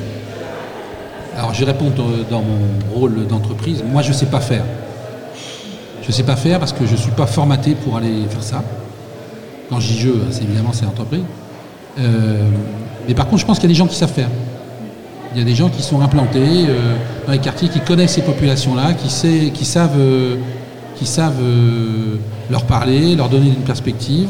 [1.53, 1.91] Je réponds
[2.29, 3.83] dans- mon rôle d'entreprise.
[3.91, 4.63] Moi, je ne sais pas faire.
[6.01, 8.43] Je ne sais pas faire parce que je ne suis pas formaté pour aller faire
[8.43, 8.63] ça.
[9.69, 11.21] Quand je dis c'est évidemment c'est l'entreprise.
[11.99, 12.49] Euh,
[13.07, 14.29] mais par contre, je pense qu'il y a des gens qui savent faire.
[15.33, 16.95] Il y a des gens qui sont implantés euh,
[17.25, 20.35] dans les quartiers, qui connaissent ces populations-là, qui, savent, euh,
[22.49, 24.27] leur parler, leur donner une perspective.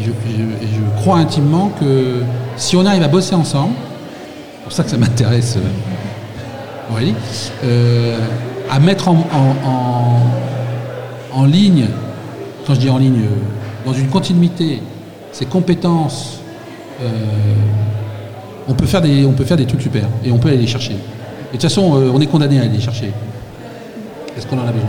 [0.00, 0.10] Et je,
[1.00, 2.22] crois intimement que
[2.56, 5.56] si on arrive à bosser ensemble, c'est pour ça que ça m'intéresse,
[7.64, 8.18] Euh,
[8.70, 11.86] à mettre en, en- en- ligne,
[12.66, 14.80] quand je dis en ligne, euh, dans une continuité,
[15.32, 16.40] ces compétences,
[17.02, 17.06] euh,
[18.68, 20.66] on, peut faire des, on peut faire des trucs super et on peut aller les
[20.66, 20.92] chercher.
[20.92, 21.82] Et de toute façon,
[22.14, 23.12] on est condamné à aller les chercher.
[24.36, 24.88] Est-ce qu'on en a besoin?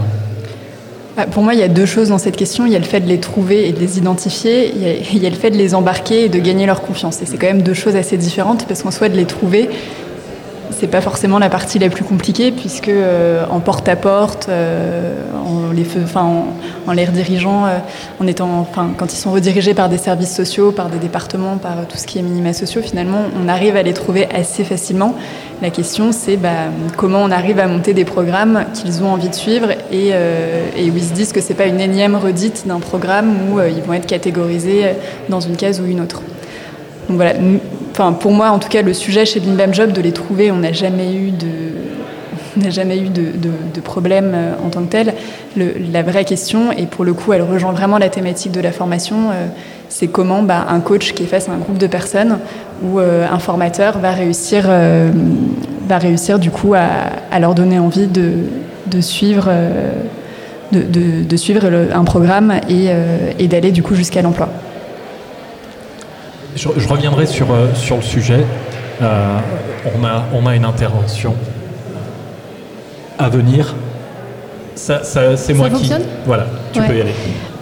[1.17, 2.65] Bah, Pour moi, il y a deux choses dans cette question.
[2.65, 4.71] Il y a le fait de les trouver et de les identifier.
[4.75, 6.81] Il y a, il y a le fait de les embarquer et de gagner leur
[6.81, 7.21] confiance.
[7.21, 9.69] Et c'est quand même deux choses assez différentes parce qu'en soit de les trouver,
[10.77, 15.13] c'est pas forcément la partie la plus compliquée puisque euh, en porte-à-porte, euh,
[15.45, 17.77] en, les en, les redirigeant, euh,
[18.19, 21.87] en étant, enfin, quand ils sont redirigés par des services sociaux, par des départements, par
[21.87, 25.15] tout ce qui est minima sociaux, finalement, on arrive à les trouver assez facilement.
[25.61, 29.35] La question, c'est bah, comment on arrive à monter des programmes qu'ils ont envie de
[29.35, 32.79] suivre et, euh, et où ils se disent que c'est pas une énième redite d'un
[32.79, 34.83] programme où ils vont être catégorisés
[35.29, 36.21] dans une case ou une autre.
[37.07, 37.33] Donc voilà,
[37.95, 40.51] enfin pour moi en tout cas, le sujet chez Bim Bam Job de les trouver,
[40.51, 45.13] on n'a jamais eu de problème euh, en tant que tel.
[45.55, 49.29] la vraie question, et pour le coup, elle rejoint vraiment la thématique de la formation,
[49.31, 49.47] euh,
[49.87, 52.39] c'est comment bah, un coach qui est face à un groupe de personnes
[52.83, 54.67] ou euh, un formateur va réussir,
[56.39, 58.31] du coup à, leur donner envie de,
[58.87, 59.49] de suivre.
[60.73, 62.89] de, suivre un programme et,
[63.39, 64.49] et d'aller du coup jusqu'à l'emploi.
[66.55, 68.45] Je, reviendrai sur, sur le sujet.
[69.01, 71.35] on, a, on a une intervention
[73.17, 73.75] à venir.
[74.75, 75.01] Ça,
[75.37, 75.89] c'est moi qui.
[76.25, 77.13] Voilà, tu peux y aller.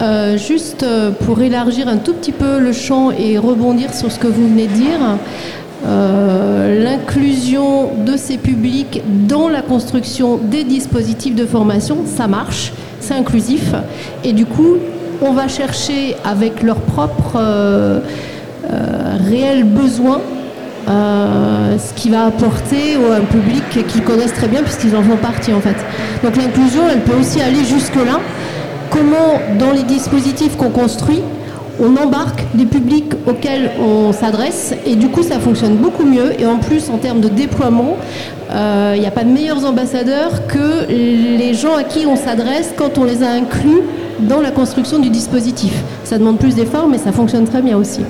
[0.02, 4.18] Euh, juste euh, pour élargir un tout petit peu le champ et rebondir sur ce
[4.18, 4.98] que vous venez de dire,
[5.86, 13.14] euh, l'inclusion de ces publics dans la construction des dispositifs de formation, ça marche, c'est
[13.14, 13.74] inclusif.
[14.24, 14.76] Et du coup,
[15.22, 18.02] on va chercher avec leurs propres réels
[19.64, 20.20] besoins
[20.88, 25.16] euh, ce qui va apporter à un public qu'ils connaissent très bien puisqu'ils en font
[25.16, 25.76] partie en fait.
[26.22, 28.20] Donc l'inclusion, elle peut aussi aller jusque-là.
[28.90, 31.22] Comment, dans les dispositifs qu'on construit,
[31.80, 36.46] on embarque des publics auxquels on s'adresse et du coup ça fonctionne beaucoup mieux et
[36.46, 37.96] en plus en termes de déploiement
[38.50, 42.72] il euh, n'y a pas de meilleurs ambassadeurs que les gens à qui on s'adresse
[42.76, 43.80] quand on les a inclus
[44.20, 45.72] dans la construction du dispositif.
[46.04, 48.02] Ça demande plus d'efforts mais ça fonctionne très bien aussi.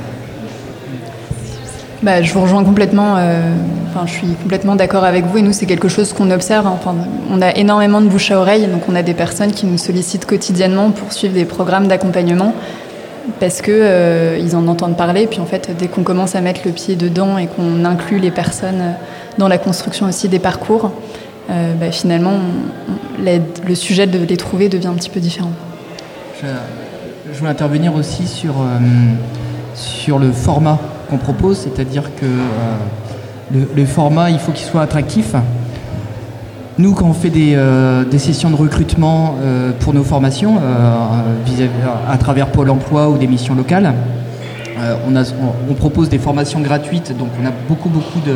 [2.05, 3.15] Bah, je vous rejoins complètement.
[3.17, 3.41] Euh,
[3.89, 5.39] enfin, je suis complètement d'accord avec vous.
[5.39, 6.67] Et nous, c'est quelque chose qu'on observe.
[6.67, 6.75] Hein.
[6.79, 6.95] Enfin,
[7.31, 8.67] on a énormément de bouche à oreille.
[8.67, 12.53] Donc, on a des personnes qui nous sollicitent quotidiennement pour suivre des programmes d'accompagnement
[13.41, 15.27] parce que euh, ils en entendent parler.
[15.27, 18.31] Puis, en fait, dès qu'on commence à mettre le pied dedans et qu'on inclut les
[18.31, 18.97] personnes
[19.39, 20.93] dans la construction aussi des parcours,
[21.49, 22.35] euh, bah, finalement,
[23.19, 25.53] le sujet de les trouver devient un petit peu différent.
[26.43, 26.49] Je,
[27.33, 28.57] je veux intervenir aussi sur,
[29.75, 30.79] sur le format
[31.09, 35.35] qu'on propose, c'est-à-dire que euh, le, format, il faut qu'il soit attractif.
[36.79, 40.57] Nous, quand on fait des, euh, sessions de recrutement euh, pour nos formations,
[42.09, 43.93] à, travers Pôle Emploi ou des missions locales,
[45.07, 48.35] on, propose des formations gratuites, donc on a beaucoup, beaucoup de,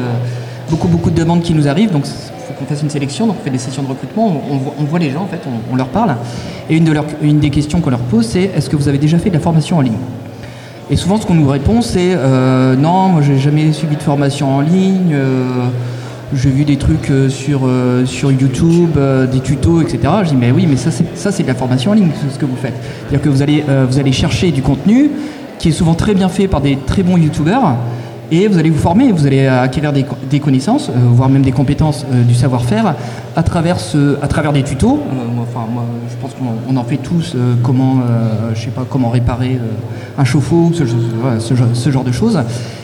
[0.70, 1.90] beaucoup, beaucoup de demandes qui nous arrivent.
[1.90, 4.40] Donc, il faut qu'on fasse une sélection, donc on fait des sessions de recrutement,
[4.78, 5.40] on, voit les gens, en fait,
[5.70, 6.14] on, leur parle.
[6.70, 9.30] Et une, une des questions qu'on leur pose, c'est est-ce que vous avez déjà fait
[9.30, 9.98] de la formation en ligne?
[10.90, 14.56] Et souvent, ce qu'on nous répond, c'est euh, non, moi, j'ai jamais suivi de formation
[14.56, 15.12] en ligne.
[15.12, 15.66] Euh,
[16.34, 17.68] j'ai vu des trucs euh, sur,
[18.06, 18.98] sur YouTube,
[19.30, 19.98] des tutos, etc.
[20.24, 22.38] Je dis, mais oui, mais ça, c'est, ça, c'est de la formation en ligne, ce
[22.38, 22.74] que vous faites.
[23.00, 25.10] C'est-à-dire que vous allez, vous allez chercher du contenu
[25.58, 27.76] qui est souvent très bien fait par des très bons YouTubeurs
[28.30, 32.34] et vous allez vous former, vous allez acquérir des, connaissances, voire même des compétences du
[32.34, 32.94] savoir-faire
[33.36, 33.78] à travers,
[34.22, 35.00] à travers des tutos.
[35.40, 38.02] enfin, moi, je pense qu'on en fait tous comment,
[38.54, 39.58] je sais pas, comment réparer
[40.18, 42.40] un chauffe-eau, ce, genre de choses.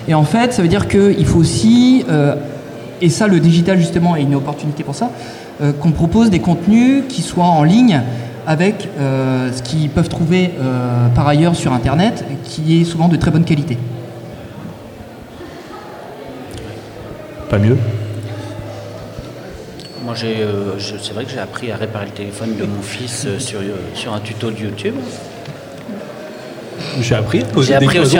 [0.07, 2.37] Et en fait, ça veut dire qu'il faut aussi, euh,
[3.03, 5.11] et ça le digital justement est une opportunité pour ça,
[5.61, 8.01] euh, qu'on propose des contenus qui soient en ligne
[8.47, 10.51] avec euh, ce qu'ils peuvent trouver
[11.15, 13.79] par ailleurs sur Internet, qui est souvent de très bonne qualité.
[17.55, 17.77] Pas mieux
[20.03, 23.61] Moi, c'est vrai que j'ai appris à réparer le téléphone de mon fils sur,
[23.95, 24.97] sur un tuto de YouTube.
[27.01, 28.19] J'ai appris à poser des cloisons.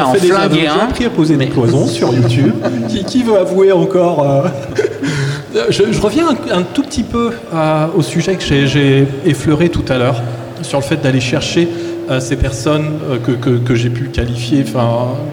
[0.53, 2.53] J'ai appris à poser des cloisons sur YouTube.
[3.09, 8.45] qui, veut avouer encore euh, je, reviens un, tout petit peu euh, au sujet que
[8.45, 10.23] j'ai effleuré tout à l'heure,
[10.63, 11.69] sur le fait d'aller chercher
[12.11, 14.65] euh, ces personnes que, que, j'ai pu qualifier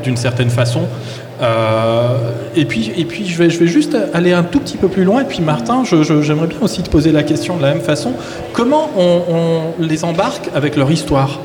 [0.03, 0.82] d'une certaine façon.
[2.55, 5.03] et puis, et puis je, vais, je vais juste aller un tout petit peu plus
[5.03, 5.22] loin.
[5.22, 8.13] Et puis Martin, j'aimerais bien aussi te poser la question de la même façon.
[8.53, 11.39] Comment on les embarque avec leur histoire?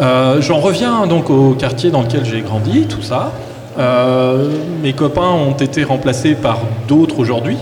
[0.00, 3.32] Euh, j'en reviens donc au quartier dans lequel j'ai grandi, tout ça.
[3.78, 4.48] Euh,
[4.82, 7.56] mes copains ont été remplacés par d'autres aujourd'hui.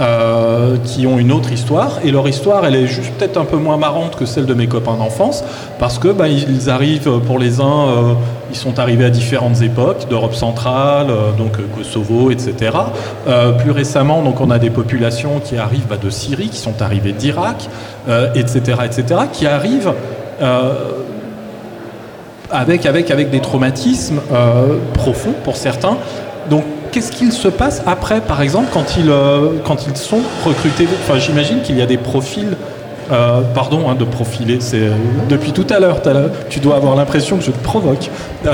[0.00, 3.58] Euh, qui ont une autre histoire et leur histoire elle est juste peut-être un peu
[3.58, 5.44] moins marrante que celle de mes copains d'enfance
[5.78, 8.16] parce que bah, ils arrivent pour les uns
[8.50, 12.72] ils sont arrivés à différentes époques d'Europe centrale donc Kosovo etc
[13.58, 17.12] plus récemment donc on a des populations qui arrivent bah, de Syrie qui sont arrivées
[17.12, 17.68] d'Irak
[18.34, 19.92] etc etc qui arrivent
[22.50, 25.96] avec, avec, avec des traumatismes euh, profonds pour certains.
[26.48, 30.86] Donc, qu'est-ce qu'il se passe après, par exemple, quand ils, euh, quand ils sont recrutés
[31.02, 32.56] Enfin, j'imagine qu'il y a des profils.
[33.12, 34.88] Euh, pardon hein, de profiler, c'est
[35.28, 36.00] depuis tout à l'heure.
[36.48, 38.08] Tu dois avoir l'impression que je te provoque.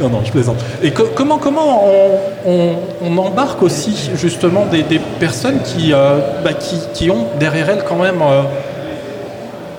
[0.00, 0.58] non, non, je plaisante.
[0.82, 1.84] Et comment, comment
[2.46, 5.60] on, embarque aussi justement des, personnes
[6.44, 6.50] bah,
[6.92, 8.20] qui, ont derrière elles quand même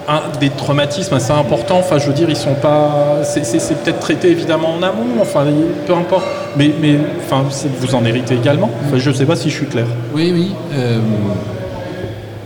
[0.07, 1.79] un, des traumatismes assez importants.
[1.79, 3.23] Enfin, je veux dire, ils sont pas.
[3.23, 3.41] C'est
[3.83, 5.21] peut-être traité évidemment en amont.
[5.21, 5.45] Enfin,
[5.85, 6.25] peu importe.
[6.57, 7.43] Mais, mais enfin,
[7.79, 8.69] vous en héritez également.
[8.85, 9.85] Enfin, je ne sais pas si je suis clair.
[10.13, 10.51] Oui, oui.
[10.73, 10.99] Euh,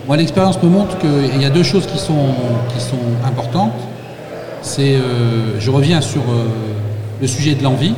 [0.07, 2.33] moi, l'expérience me montre qu'il y a deux choses qui sont,
[2.73, 3.73] qui sont importantes.
[4.61, 6.45] C'est, euh, je reviens sur euh,
[7.21, 7.93] le sujet de l'envie,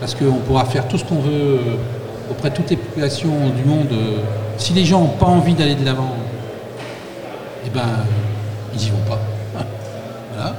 [0.00, 1.60] parce qu'on pourra faire tout ce qu'on veut
[2.30, 3.88] auprès de toutes les populations du monde.
[4.56, 6.14] si les gens n'ont pas envie d'aller de l'avant,
[7.66, 7.82] eh ben,
[8.78, 9.20] ils n'y vont pas.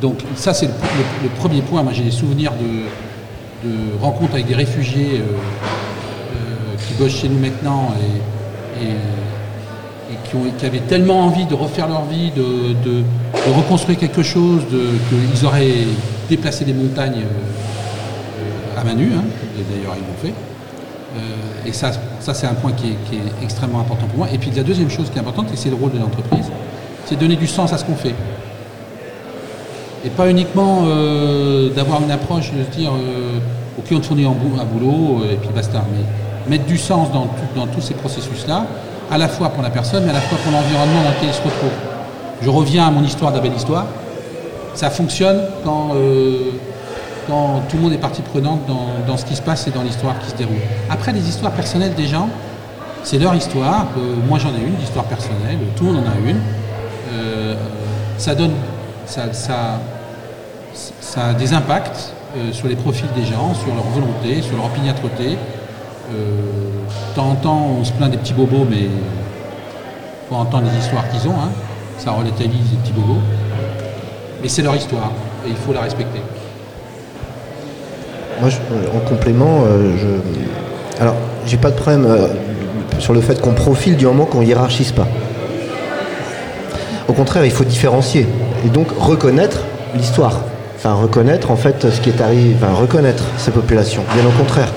[0.00, 1.82] Donc ça, c'est le, premier point.
[1.82, 5.22] Moi, j'ai des souvenirs de, rencontres avec des réfugiés
[6.86, 7.92] qui bossent chez nous maintenant
[8.80, 8.94] et
[10.58, 13.02] qui, avaient tellement envie de refaire leur vie, de,
[13.56, 15.86] reconstruire quelque chose, qu'ils auraient
[16.28, 19.24] déplacé des montagnes euh, à main nue, hein,
[19.70, 20.34] d'ailleurs ils l'ont fait.
[21.16, 24.28] Euh, et ça, c'est un point qui est, extrêmement important pour moi.
[24.32, 26.50] Et puis la deuxième chose qui est importante, c'est le rôle de l'entreprise,
[27.08, 28.14] c'est donner du sens à ce qu'on fait.
[30.04, 32.92] Et pas uniquement euh, d'avoir une approche de se dire
[33.78, 36.04] ok on te fournit un boulot et puis basta, mais
[36.50, 38.66] mettre du sens dans, dans tous ces processus-là,
[39.10, 41.34] à la fois pour la personne, mais à la fois pour l'environnement dans lequel il
[41.34, 41.70] se retrouve.
[42.42, 43.86] Je reviens à mon histoire de belle histoire.
[44.74, 46.52] Ça fonctionne quand, euh,
[47.26, 48.60] quand tout le monde est partie prenante
[49.06, 50.56] dans, ce qui se passe et dans l'histoire qui se déroule.
[50.88, 52.28] Après, les histoires personnelles des gens,
[53.02, 53.86] c'est leur histoire.
[53.98, 55.58] Euh, moi, j'en ai une, l'histoire personnelle.
[55.76, 56.40] Tout le monde en a une.
[57.12, 57.54] Euh,
[58.16, 58.52] ça donne,
[59.06, 59.80] ça, ça,
[61.16, 62.12] a des impacts
[62.52, 65.38] sur les profils des gens, sur leur volonté, sur leur opiniâtreté.
[66.10, 70.78] de temps en temps, on se plaint des petits bobos, mais il faut entendre les
[70.78, 71.34] histoires qu'ils ont.
[71.34, 71.50] Hein.
[71.98, 73.20] Ça relativise les petits bobos.
[74.42, 75.10] Mais c'est leur histoire
[75.46, 76.20] et il faut la respecter.
[78.40, 81.02] Moi, euh, en complément, euh, je...
[81.02, 82.28] alors j'ai pas de problème euh,
[82.98, 85.08] sur le fait qu'on profile du moment qu'on hiérarchise pas.
[87.08, 88.26] Au contraire, il faut différencier
[88.66, 89.64] et donc reconnaître
[89.96, 90.42] l'histoire.
[90.76, 94.02] Enfin, reconnaître en fait ce qui est arrivé, enfin, reconnaître ces populations.
[94.14, 94.72] Bien au contraire.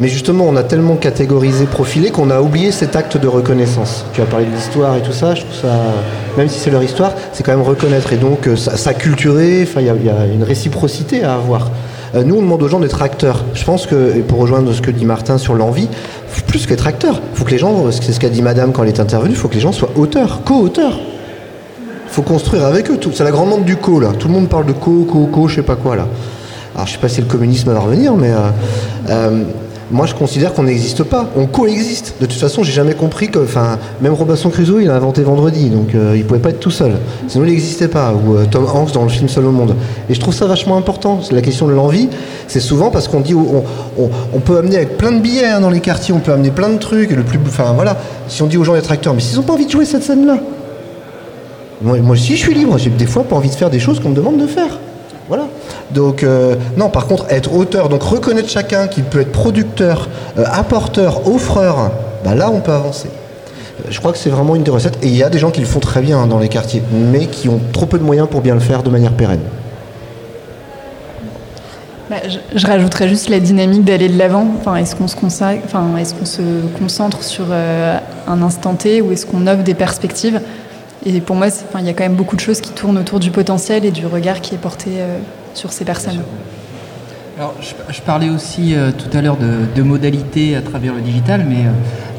[0.00, 4.04] Mais justement, on a tellement catégorisé, profilé qu'on a oublié cet acte de reconnaissance.
[4.12, 5.78] Tu as parlé de l'histoire et tout ça, je trouve ça,
[6.38, 10.10] même si c'est leur histoire, c'est quand même reconnaître et donc s'acculturer, enfin, il y,
[10.10, 11.70] a une réciprocité à avoir.
[12.14, 13.44] Euh, nous, on demande aux gens d'être acteurs.
[13.54, 15.88] Je pense que, et pour rejoindre ce que dit Martin sur l'envie,
[16.46, 19.00] plus qu'être acteur, faut que les gens, c'est ce qu'a dit Madame quand elle est
[19.00, 20.98] intervenue, faut que les gens soient auteurs, co-auteurs.
[22.10, 22.98] Faut construire avec eux.
[23.12, 24.12] C'est la grande monde du co, là.
[24.18, 26.06] Tout le monde parle de co, co, co, je sais pas quoi, là.
[26.74, 28.50] Alors, je sais pas si le communisme va revenir, mais euh,
[29.10, 29.44] euh,
[29.90, 32.14] moi je considère qu'on n'existe pas, on coexiste.
[32.20, 35.68] De toute façon, j'ai jamais compris que, enfin, même Robinson Crusoe, il a inventé Vendredi,
[35.68, 36.92] donc euh, il pouvait pas être tout seul.
[37.28, 38.12] Sinon, il n'existait pas.
[38.12, 39.74] Ou euh, Tom Hanks dans le film Seul au monde.
[40.08, 41.20] Et je trouve ça vachement important.
[41.30, 42.08] La question de l'envie,
[42.46, 45.80] c'est souvent parce qu'on dit, on, peut amener avec plein de billets hein, dans les
[45.80, 47.10] quartiers, on peut amener plein de trucs.
[47.10, 47.96] Le plus, enfin voilà.
[48.28, 50.04] Si on dit aux gens d'être acteurs, mais s'ils ont pas envie de jouer cette
[50.04, 50.38] scène-là,
[51.82, 52.78] moi, aussi, je suis libre.
[52.78, 54.78] J'ai des fois pas envie de faire des choses qu'on me demande de faire.
[55.28, 55.44] Voilà.
[55.92, 60.44] Donc, euh, non, par contre, être auteur, donc reconnaître chacun qui peut être producteur, euh,
[60.50, 61.92] apporteur, offreur,
[62.24, 63.08] bah là, on peut avancer.
[63.08, 64.98] Euh, je crois que c'est vraiment une des recettes.
[65.02, 66.82] Et il y a des gens qui le font très bien hein, dans les quartiers,
[66.92, 69.40] mais qui ont trop peu de moyens pour bien le faire de manière pérenne.
[72.10, 72.16] Bah,
[72.56, 74.48] je, rajouterais juste la dynamique d'aller de l'avant.
[74.58, 75.16] Enfin, est-ce qu'on se,
[75.64, 76.42] enfin, est qu'on se
[76.76, 80.40] concentre sur un instant T ou est-ce qu'on offre des perspectives?
[81.06, 81.48] Et pour moi,
[81.78, 84.06] il y a quand même beaucoup de choses qui tournent autour du potentiel et du
[84.06, 84.90] regard qui est porté
[85.54, 86.20] sur ces personnes.
[87.40, 89.38] Alors, je, parlais aussi euh, tout à l'heure
[89.74, 91.70] de, modalités à travers le digital, mais euh,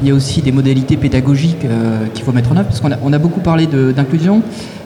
[0.02, 2.90] il y a aussi des modalités pédagogiques euh, qu'il faut mettre en œuvre, parce qu'on
[2.90, 4.42] a, on a beaucoup parlé d'inclusion,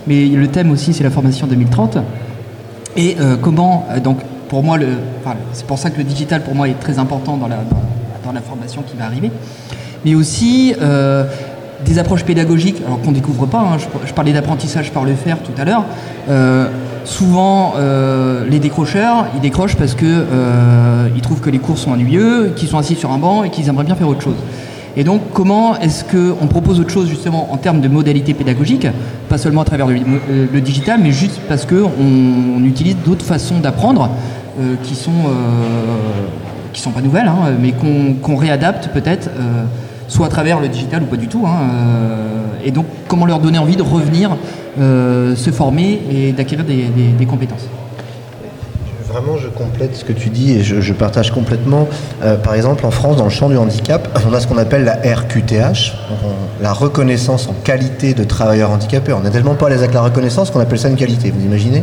[0.07, 1.97] mais le thème aussi c'est la formation 2030.
[2.99, 4.19] Et comment, donc
[4.51, 4.79] pour moi,
[5.55, 7.59] c'est pour ça que le digital pour moi est très important dans la,
[8.23, 9.31] dans, la formation qui va arriver,
[10.05, 10.75] mais aussi
[11.85, 15.39] des approches pédagogiques, alors qu'on ne découvre pas, hein, je, parlais d'apprentissage par le faire
[15.39, 15.85] tout à l'heure
[17.07, 22.53] souvent euh, les décrocheurs, ils décrochent parce qu'ils euh, trouvent que les cours sont ennuyeux,
[22.57, 24.37] qu'ils sont assis sur un banc et qu'ils aimeraient bien faire autre chose.
[24.99, 28.89] Et donc, comment est-ce qu'on propose autre chose justement en termes de modalités pédagogiques,
[29.29, 29.97] pas seulement à travers le,
[30.31, 34.11] euh, digital, mais juste parce qu'on utilise d'autres façons d'apprendre
[34.85, 35.13] qui sont
[36.73, 39.29] qui sont pas nouvelles, hein, mais qu'on réadapte peut-être,
[40.09, 41.47] soit à travers le digital ou pas du tout.
[41.47, 41.57] Hein,
[42.65, 44.37] et donc, comment leur donner envie de revenir
[44.79, 47.67] euh, se former et d'acquérir des, compétences.
[49.09, 51.89] Vraiment, je complète ce que tu dis et je, partage complètement.
[52.23, 54.85] Euh, par exemple, en France, dans le champ du handicap, on a ce qu'on appelle
[54.85, 55.95] la RQTH,
[56.61, 59.15] la reconnaissance en qualité de travailleur handicapé.
[59.15, 61.43] On n'est tellement pas à l'aise avec la reconnaissance qu'on appelle ça une qualité, vous
[61.43, 61.83] imaginez?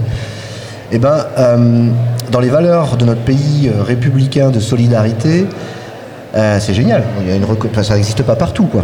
[0.91, 1.87] Eh bien, euh,
[2.31, 5.47] dans les valeurs de notre pays républicain de solidarité,
[6.33, 7.03] c'est génial.
[7.83, 8.83] Ça n'existe pas partout, quoi.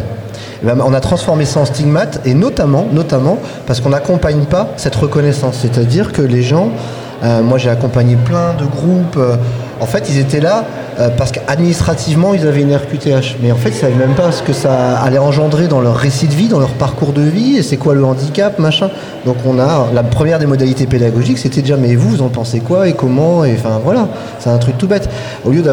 [0.62, 4.68] Eh ben, on a transformé ça en stigmate et notamment, notamment parce qu'on n'accompagne pas
[4.76, 5.60] cette reconnaissance.
[5.62, 6.70] C'est-à-dire que les gens,
[7.24, 9.38] euh, moi j'ai accompagné plein de groupes, euh,
[9.80, 10.66] en fait ils étaient là
[11.00, 13.38] euh, parce qu'administrativement ils avaient une RQTH.
[13.42, 15.96] Mais en fait ils ne savaient même pas ce que ça allait engendrer dans leur
[15.96, 18.90] récit de vie, dans leur parcours de vie, et c'est quoi le handicap, machin.
[19.26, 22.60] Donc on a la première des modalités pédagogiques, c'était déjà mais vous, vous en pensez
[22.60, 24.08] quoi et comment Et enfin voilà,
[24.40, 25.10] c'est un truc tout bête.
[25.46, 25.64] Au lieu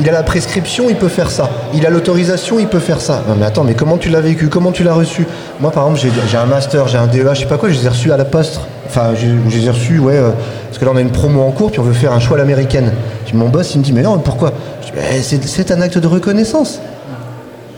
[0.00, 1.50] il a la prescription, il peut faire ça.
[1.74, 3.22] Il a l'autorisation, il peut faire ça.
[3.28, 4.48] Non mais attends, mais comment tu l'as vécu?
[4.48, 5.26] Comment tu l'as reçu?
[5.60, 7.86] Moi par exemple j'ai un master, j'ai un DEA, je sais pas quoi, je les
[7.86, 8.60] ai reçus à la poste.
[8.86, 10.20] Enfin, je les ai reçus, ouais,
[10.68, 12.36] parce que là on a une promo en cours, puis on veut faire un choix
[12.36, 12.92] à l'américaine.
[13.34, 14.52] Mon boss, il me dit, mais non, pourquoi?
[15.12, 16.80] C'est un acte de reconnaissance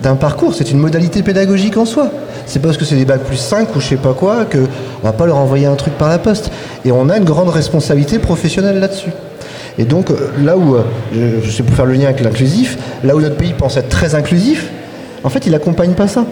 [0.03, 2.11] d'un parcours, c'est une modalité pédagogique en soi.
[2.45, 4.59] C'est parce que c'est des bacs plus 5 ou je sais pas quoi que
[5.03, 6.51] on va pas leur envoyer un truc par la poste.
[6.85, 9.11] Et on a une grande responsabilité professionnelle là-dessus.
[9.79, 10.83] Et donc euh, là où, euh,
[11.43, 14.15] je, sais pour faire le lien avec l'inclusif, là où notre pays pense être très
[14.15, 14.71] inclusif,
[15.25, 16.25] en fait il accompagne pas ça.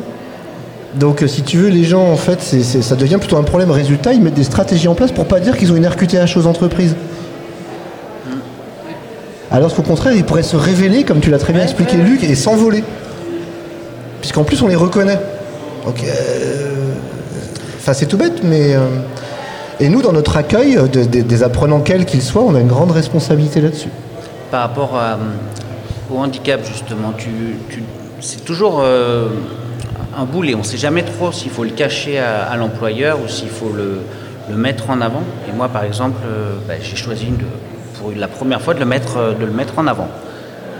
[0.94, 3.70] Donc euh, si tu veux, les gens en fait, ça devient plutôt un problème.
[3.70, 6.46] Résultat, ils mettent des stratégies en place pour pas dire qu'ils ont une RQTH aux
[6.46, 6.94] entreprises.
[9.54, 12.34] Alors qu'au contraire, ils pourraient se révéler, comme tu l'as très bien expliqué, Luc, et
[12.34, 12.82] s'envoler.
[14.20, 15.20] Puisqu'en plus, on les reconnaît.
[15.86, 16.70] Donc, euh,
[17.78, 18.74] Enfin, c'est tout bête, mais.
[18.74, 18.80] Euh,
[19.78, 23.60] et nous, dans notre accueil des apprenants, quels qu'ils soient, on a une grande responsabilité
[23.60, 23.90] là-dessus.
[24.50, 24.98] Par rapport
[26.12, 27.30] au handicap, justement, tu,
[28.20, 30.54] c'est toujours un boulet.
[30.54, 34.00] On ne sait jamais trop s'il faut le cacher à, l'employeur ou s'il faut le,
[34.56, 35.22] mettre en avant.
[35.48, 37.44] Et moi, par exemple, euh, bah, j'ai choisi de,
[38.16, 40.08] la première fois de le mettre, euh, de le mettre en avant.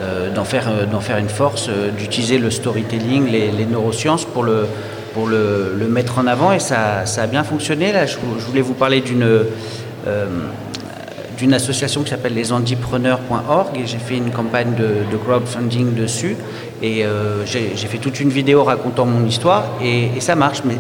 [0.03, 4.66] Euh, d'en faire, d'en faire une force, d'utiliser le storytelling, les, neurosciences pour le,
[5.14, 6.53] pour le, mettre en avant.
[6.53, 7.93] Et ça, ça, a bien fonctionné.
[7.93, 9.22] Là, je, voulais vous parler d'une
[11.55, 16.37] association qui s'appelle lesentrepreneurs.org et j'ai fait une campagne de, crowdfunding dessus.
[16.83, 19.66] Et euh, j'ai fait toute une vidéo racontant mon histoire.
[19.83, 20.62] Et, ça marche.
[20.64, 20.79] Mais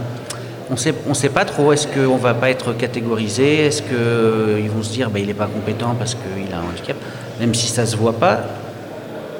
[0.70, 4.68] on sait, on sait pas trop, est-ce qu'on va pas être catégorisé, est-ce qu'ils euh,
[4.74, 6.96] vont se dire bah, il n'est pas compétent parce qu'il a un handicap,
[7.40, 8.40] même si ça ne se voit pas,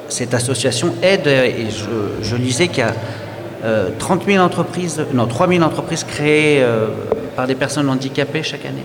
[0.07, 1.67] cette association aide et
[2.21, 2.93] je, lisais qu'il y a
[3.97, 6.63] 30 euh, 000 entreprises, non 3 000 entreprises créées
[7.35, 8.83] par des personnes handicapées chaque année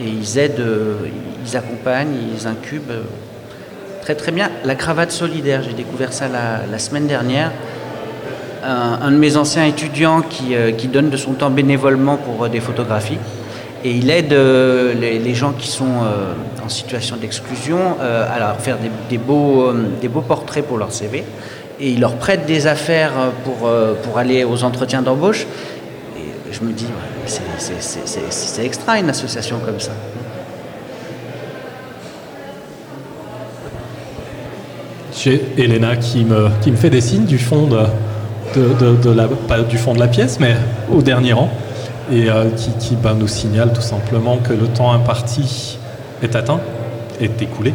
[0.00, 0.96] et ils aident, euh,
[1.44, 2.90] ils accompagnent, ils incubent.
[2.90, 3.02] Euh,
[4.02, 4.50] très très bien.
[4.64, 7.52] La cravate solidaire, j'ai découvert ça la, semaine dernière.
[8.64, 12.60] Un, de mes anciens étudiants qui, euh, qui, donne de son temps bénévolement pour des
[12.60, 13.18] photographies.
[13.84, 16.04] Et il aide les, gens qui sont
[16.64, 18.78] en situation d'exclusion à faire
[19.10, 21.24] des, beaux, des beaux portraits pour leur CV.
[21.80, 23.10] Et il leur prête des affaires
[23.42, 23.68] pour,
[24.04, 25.48] pour aller aux entretiens d'embauche.
[26.16, 26.86] Et je me dis,
[27.26, 29.90] c'est extra une association comme ça.
[35.22, 37.78] J'ai Elena qui me, qui me fait des signes du fond de,
[39.48, 40.54] pas du fond de la pièce, mais
[40.90, 41.50] au dernier rang,
[42.10, 42.44] et euh,
[42.78, 45.78] qui, bah, nous signale tout simplement que le temps imparti
[46.22, 46.60] est atteint,
[47.20, 47.74] est écoulé.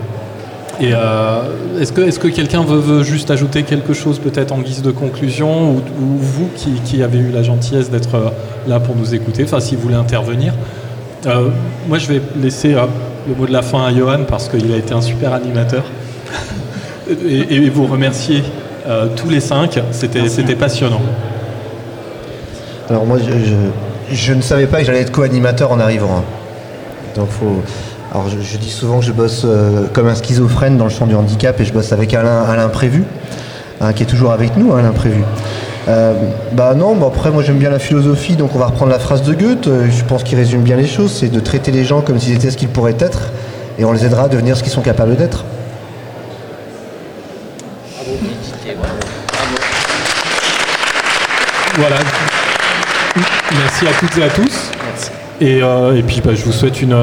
[0.81, 1.41] Euh,
[1.81, 5.81] est-ce que, quelqu'un veut, juste ajouter quelque chose peut-être en guise de conclusion ou,
[6.19, 8.29] vous qui, avez eu la gentillesse d'être euh,
[8.67, 10.53] là pour nous écouter, enfin si vous voulez intervenir.
[11.89, 12.69] Moi je vais laisser
[13.27, 15.83] le mot de la fin à Johan parce qu'il a été un super animateur
[17.27, 18.43] et, vous remercier
[19.15, 21.01] tous les cinq, c'était passionnant.
[22.89, 26.19] Alors moi je, je, ne savais pas que j'allais être co-animateur en arrivant.
[26.19, 26.23] Hein.
[27.15, 27.61] Donc faut
[28.13, 31.15] alors je, dis souvent que je bosse euh, comme un schizophrène dans le champ du
[31.15, 33.03] handicap et je bosse avec Alain, Alain Prévu,
[33.81, 35.23] hein, qui est toujours avec nous, hein, Alain Prévu.
[35.89, 36.13] Euh,
[36.53, 39.23] bah non, bah après moi j'aime bien la philosophie, donc on va reprendre la phrase
[39.23, 42.01] de Goethe, euh, je pense qu'il résume bien les choses, c'est de traiter les gens
[42.01, 43.29] comme s'ils étaient ce qu'ils pourraient être,
[43.77, 45.43] et on les aidera à devenir ce qu'ils sont capables d'être.
[51.75, 51.97] Voilà.
[53.59, 54.71] Merci à toutes et à tous.
[55.39, 56.95] Et, et puis bah, je vous souhaite une,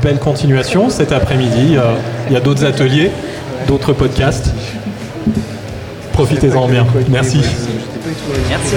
[0.00, 1.76] belle continuation cet après-midi.
[1.76, 1.94] Euh,
[2.28, 3.10] il y a d'autres ateliers,
[3.66, 4.52] d'autres podcasts.
[6.12, 6.86] Profitez-en bien.
[7.08, 7.40] Merci.
[8.48, 8.76] Merci.